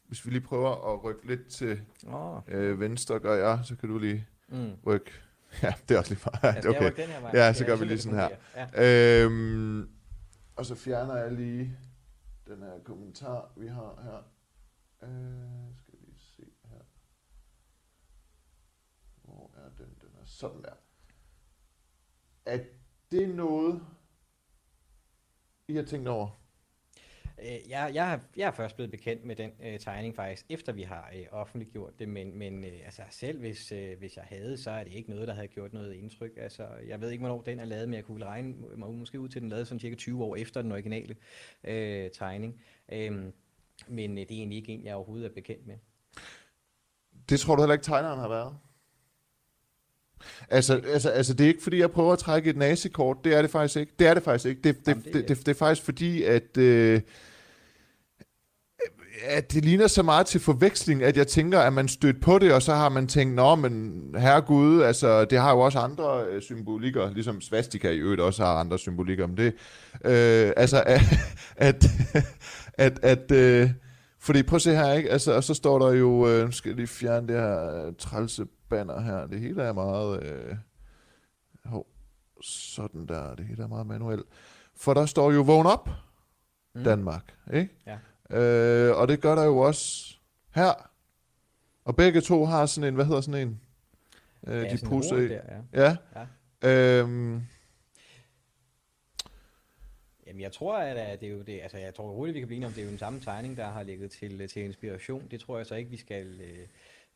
[0.09, 2.41] Hvis vi lige prøver at rykke lidt til oh.
[2.49, 4.71] øh, venstre, gør jeg, så kan du lige mm.
[4.87, 5.11] rykke.
[5.63, 6.65] Ja, det er også lige meget.
[6.65, 6.93] Ja, okay.
[6.97, 7.31] Den her vej.
[7.35, 8.29] Ja, så gør vi lige sådan her.
[8.77, 9.25] Ja.
[9.25, 9.89] Øhm,
[10.57, 11.79] og så fjerner jeg lige
[12.47, 14.23] den her kommentar, vi har her.
[15.09, 16.83] Øh, skal vi se her.
[19.23, 19.99] Hvor er den?
[20.01, 20.75] Den er sådan der.
[22.47, 22.65] Er
[23.11, 23.87] det noget,
[25.69, 26.46] I har tænkt over?
[27.43, 30.83] Øh, jeg, jeg, jeg er først blevet bekendt med den øh, tegning faktisk, efter vi
[30.83, 34.71] har øh, offentliggjort det, men, men øh, altså, selv hvis, øh, hvis jeg havde, så
[34.71, 36.31] er det ikke noget, der havde gjort noget indtryk.
[36.37, 39.29] Altså, jeg ved ikke, hvornår den er lavet, men jeg kunne regne mig måske ud
[39.29, 41.17] til, den lavet sådan cirka 20 år efter den originale
[41.65, 42.61] øh, tegning.
[42.93, 43.25] Øh,
[43.89, 45.77] men øh, det er egentlig ikke en, jeg overhovedet er bekendt med.
[47.29, 48.59] Det tror du heller ikke, tegneren har været?
[50.51, 53.17] Altså, altså, altså, det er ikke fordi, jeg prøver at trække et nazikort.
[53.25, 53.93] Det er det faktisk ikke.
[53.99, 54.61] Det er det faktisk ikke.
[54.65, 56.57] Det, det, Jamen, det, det, det, det er faktisk fordi, at...
[56.59, 57.01] Øh,
[59.25, 62.53] at det ligner så meget til forveksling, at jeg tænker, at man stødt på det,
[62.53, 66.43] og så har man tænkt, nå, men herregud, altså, det har jo også andre øh,
[66.43, 69.55] symbolikker, ligesom svastika i øvrigt også har andre symbolikker, men det,
[70.05, 71.01] øh, altså, at,
[71.57, 71.85] at,
[72.75, 73.71] at, at øh,
[74.21, 75.11] fordi prøv at se her, ikke?
[75.11, 77.93] Altså, og så står der jo, øh, nu skal jeg lige fjerne det her øh,
[77.99, 79.27] trælse banner her.
[79.27, 80.23] Det hele er meget...
[80.23, 80.57] Øh,
[81.65, 81.87] hov,
[82.43, 83.35] sådan der.
[83.35, 84.27] Det hele er meget manuelt.
[84.75, 85.89] For der står jo vågn op,
[86.75, 86.85] mm.
[86.85, 87.35] Danmark.
[87.55, 87.75] Ikke?
[87.87, 87.99] Ja.
[88.39, 90.15] Øh, og det gør der jo også
[90.55, 90.91] her.
[91.85, 93.61] Og begge to har sådan en, hvad hedder sådan en?
[94.47, 95.29] Øh, ja, de i.
[95.29, 95.41] Der,
[95.73, 95.97] ja.
[96.15, 96.27] ja.
[96.63, 97.01] ja.
[97.01, 97.49] Øhm, Jamen,
[100.27, 102.57] Jamen, jeg tror, at det er jo det, altså jeg tror roligt, vi kan blive
[102.57, 105.29] enige om, det er jo den samme tegning, der har ligget til, til inspiration.
[105.31, 106.67] Det tror jeg så ikke, vi skal øh,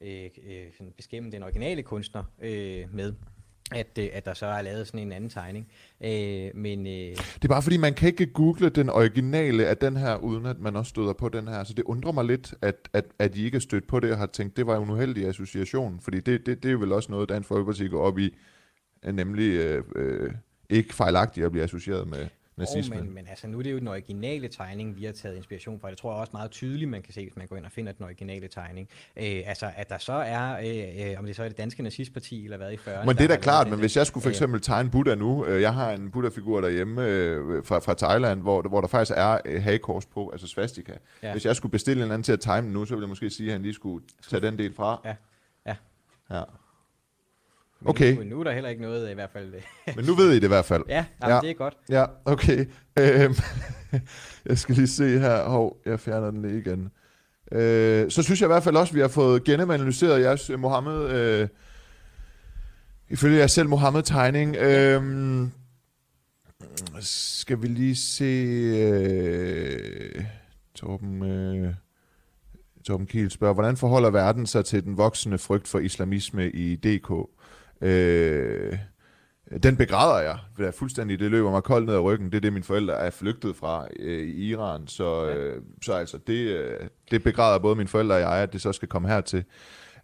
[0.00, 3.14] øh, øh beskæmme den originale kunstner øh, med
[3.72, 5.68] at, øh, at der så er lavet sådan en anden tegning.
[6.04, 9.96] Øh, men, øh, det er bare fordi, man kan ikke google den originale af den
[9.96, 11.64] her, uden at man også støder på den her.
[11.64, 14.18] Så det undrer mig lidt, at, at, at I ikke er stødt på det og
[14.18, 16.00] har tænkt, det var en uheldig association.
[16.00, 18.36] Fordi det, det, det er vel også noget, Dansk Folkeparti går op i,
[19.12, 20.32] nemlig øh, øh,
[20.70, 22.26] ikke fejlagtigt at blive associeret med
[22.60, 22.98] nazismen.
[22.98, 25.80] Oh, men, men altså, nu er det jo den originale tegning, vi har taget inspiration
[25.80, 25.90] fra.
[25.90, 27.92] Det tror jeg også meget tydeligt, man kan se, hvis man går ind og finder
[27.92, 28.88] den originale tegning.
[29.16, 32.44] Øh, altså, at der så er, øh, øh, om det så er det danske nazistparti,
[32.44, 33.06] eller hvad i 40'erne.
[33.06, 35.62] Men det er da klart, men hvis jeg skulle for eksempel tegne Buddha nu, øh,
[35.62, 39.62] jeg har en Buddha-figur derhjemme øh, fra, fra Thailand, hvor, hvor der faktisk er øh,
[39.62, 40.92] hagekors på, altså svastika.
[41.22, 41.32] Ja.
[41.32, 43.30] Hvis jeg skulle bestille en anden til at tegne den nu, så ville jeg måske
[43.30, 45.00] sige, at han lige skulle tage den del fra.
[45.04, 45.14] Ja.
[45.66, 45.76] Ja.
[46.30, 46.42] ja.
[47.80, 48.16] Men okay.
[48.16, 49.54] Nu, nu er der heller ikke noget i hvert fald.
[49.96, 50.82] Men nu ved I det i hvert fald.
[50.88, 51.40] Ja, jamen, ja.
[51.40, 51.76] det er godt.
[51.88, 52.66] Ja, okay.
[52.98, 53.34] Øhm,
[54.48, 55.44] jeg skal lige se her.
[55.44, 56.90] Hov, jeg fjerner den lige igen.
[57.52, 60.58] Øh, så synes jeg i hvert fald også, at vi har fået genemanalyseret jeres øh,
[60.58, 61.10] Mohammed...
[61.10, 61.48] Øh,
[63.08, 64.56] ifølge jeres selv Mohammed-tegning.
[64.56, 65.02] Øh,
[67.00, 68.24] skal vi lige se...
[68.24, 70.24] Øh,
[70.74, 71.22] Torben...
[71.22, 71.74] Øh,
[72.84, 77.10] Torben Kiel spørger, hvordan forholder verden sig til den voksende frygt for islamisme i DK?
[77.80, 78.78] Øh,
[79.62, 82.26] den begræder jeg, for det er fuldstændig, det løber mig koldt ned ad ryggen.
[82.26, 84.86] Det er det, mine forældre er flygtet fra øh, i Iran.
[84.86, 88.60] Så, øh, så altså, det, øh, det begræder både mine forældre og jeg, at det
[88.60, 89.44] så skal komme hertil.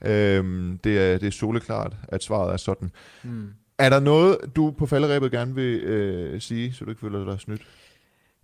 [0.04, 0.44] Øh,
[0.84, 2.90] det, er, det er soleklart, at svaret er sådan.
[3.22, 3.48] Mm.
[3.78, 7.40] Er der noget, du på falderæbet gerne vil øh, sige, så du ikke føler dig
[7.40, 7.62] snydt?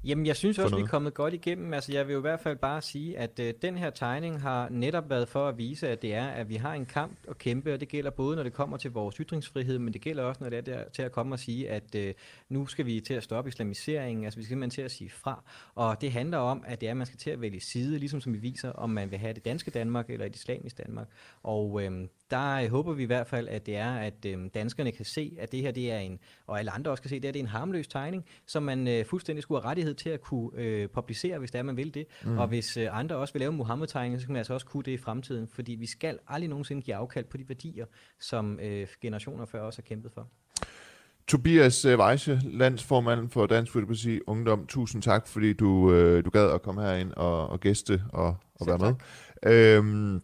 [0.04, 1.74] Jamen, jeg synes også, vi er kommet godt igennem.
[1.74, 4.68] Altså, jeg vil jo i hvert fald bare sige, at øh, den her tegning har
[4.68, 7.74] netop været for at vise, at det er, at vi har en kamp at kæmpe,
[7.74, 10.50] og det gælder både, når det kommer til vores ytringsfrihed, men det gælder også, når
[10.50, 12.14] det er der, til at komme og sige, at øh,
[12.48, 15.44] nu skal vi til at stoppe islamiseringen, altså vi skal simpelthen til at sige fra.
[15.74, 18.20] Og det handler om, at det er, at man skal til at vælge side, ligesom
[18.20, 21.08] som vi viser, om man vil have det danske Danmark eller et islamisk Danmark.
[21.42, 24.92] Og øh, der øh, håber vi i hvert fald, at det er, at øh, danskerne
[24.92, 27.22] kan se, at det her det er en, og alle andre også kan se, at
[27.22, 30.10] det, er, det er en harmløs tegning, som man øh, fuldstændig skulle have rettighed til
[30.10, 32.06] at kunne øh, publicere, hvis det er, man vil det.
[32.24, 32.38] Mm.
[32.38, 34.92] Og hvis øh, andre også vil lave Muhammed-tegninger, så kan man altså også kunne det
[34.92, 37.86] i fremtiden, fordi vi skal aldrig nogensinde give afkald på de værdier,
[38.20, 40.28] som øh, generationer før os har kæmpet for.
[41.28, 46.50] Tobias øh, Weisse, landsformand for Dansk Folkeparti Ungdom, tusind tak, fordi du, øh, du gad
[46.50, 48.94] at komme herind og, og gæste og, og være med.
[49.52, 50.20] Øhm,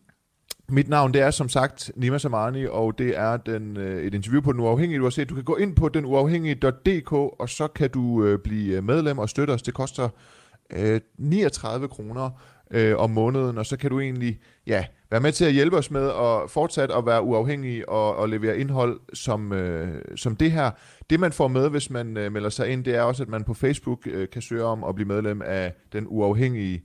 [0.70, 4.40] mit navn det er som sagt Nima Samani, og det er den, øh, et interview
[4.40, 5.28] på Den Uafhængige, du har set.
[5.28, 9.28] Du kan gå ind på denuafhængige.dk, og så kan du øh, blive øh, medlem og
[9.28, 9.62] støtte os.
[9.62, 10.08] Det koster
[10.70, 12.30] øh, 39 kroner
[12.70, 15.90] øh, om måneden, og så kan du egentlig ja, være med til at hjælpe os
[15.90, 20.70] med at fortsat at være uafhængige og, og levere indhold som, øh, som det her.
[21.10, 23.44] Det man får med, hvis man øh, melder sig ind, det er også, at man
[23.44, 26.84] på Facebook øh, kan søge om at blive medlem af den uafhængige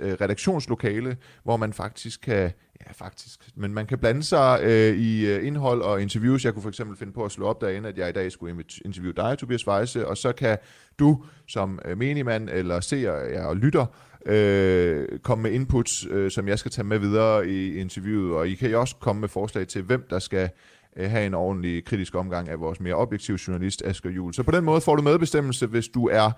[0.00, 2.52] øh, redaktionslokale, hvor man faktisk kan
[2.86, 3.40] Ja, faktisk.
[3.54, 6.44] Men man kan blande sig øh, i øh, indhold og interviews.
[6.44, 8.64] Jeg kunne for eksempel finde på at slå op derinde, at jeg i dag skulle
[8.84, 10.58] interviewe dig, Tobias Weisse, og så kan
[10.98, 13.86] du som øh, menigmand eller seer ja, og lytter
[14.26, 18.54] øh, komme med inputs, øh, som jeg skal tage med videre i interviewet, og I
[18.54, 20.50] kan også komme med forslag til, hvem der skal
[20.96, 24.34] øh, have en ordentlig kritisk omgang af vores mere objektive journalist, Asger Juhl.
[24.34, 26.30] Så på den måde får du medbestemmelse, hvis du er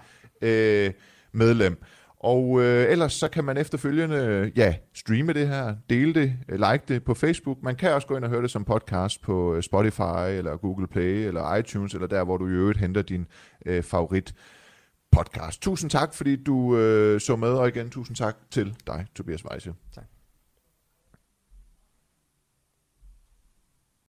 [0.42, 0.90] øh,
[1.32, 1.82] medlem.
[2.20, 6.82] Og øh, ellers så kan man efterfølgende ja, streame det her, dele det, øh, like
[6.88, 7.62] det på Facebook.
[7.62, 10.86] Man kan også gå ind og høre det som podcast på øh, Spotify eller Google
[10.86, 13.26] Play eller iTunes eller der, hvor du i øvrigt henter din
[13.66, 14.34] øh, favorit
[15.12, 15.62] podcast.
[15.62, 19.74] Tusind tak, fordi du øh, så med, og igen tusind tak til dig, Tobias Weisse.
[19.94, 20.19] Tak.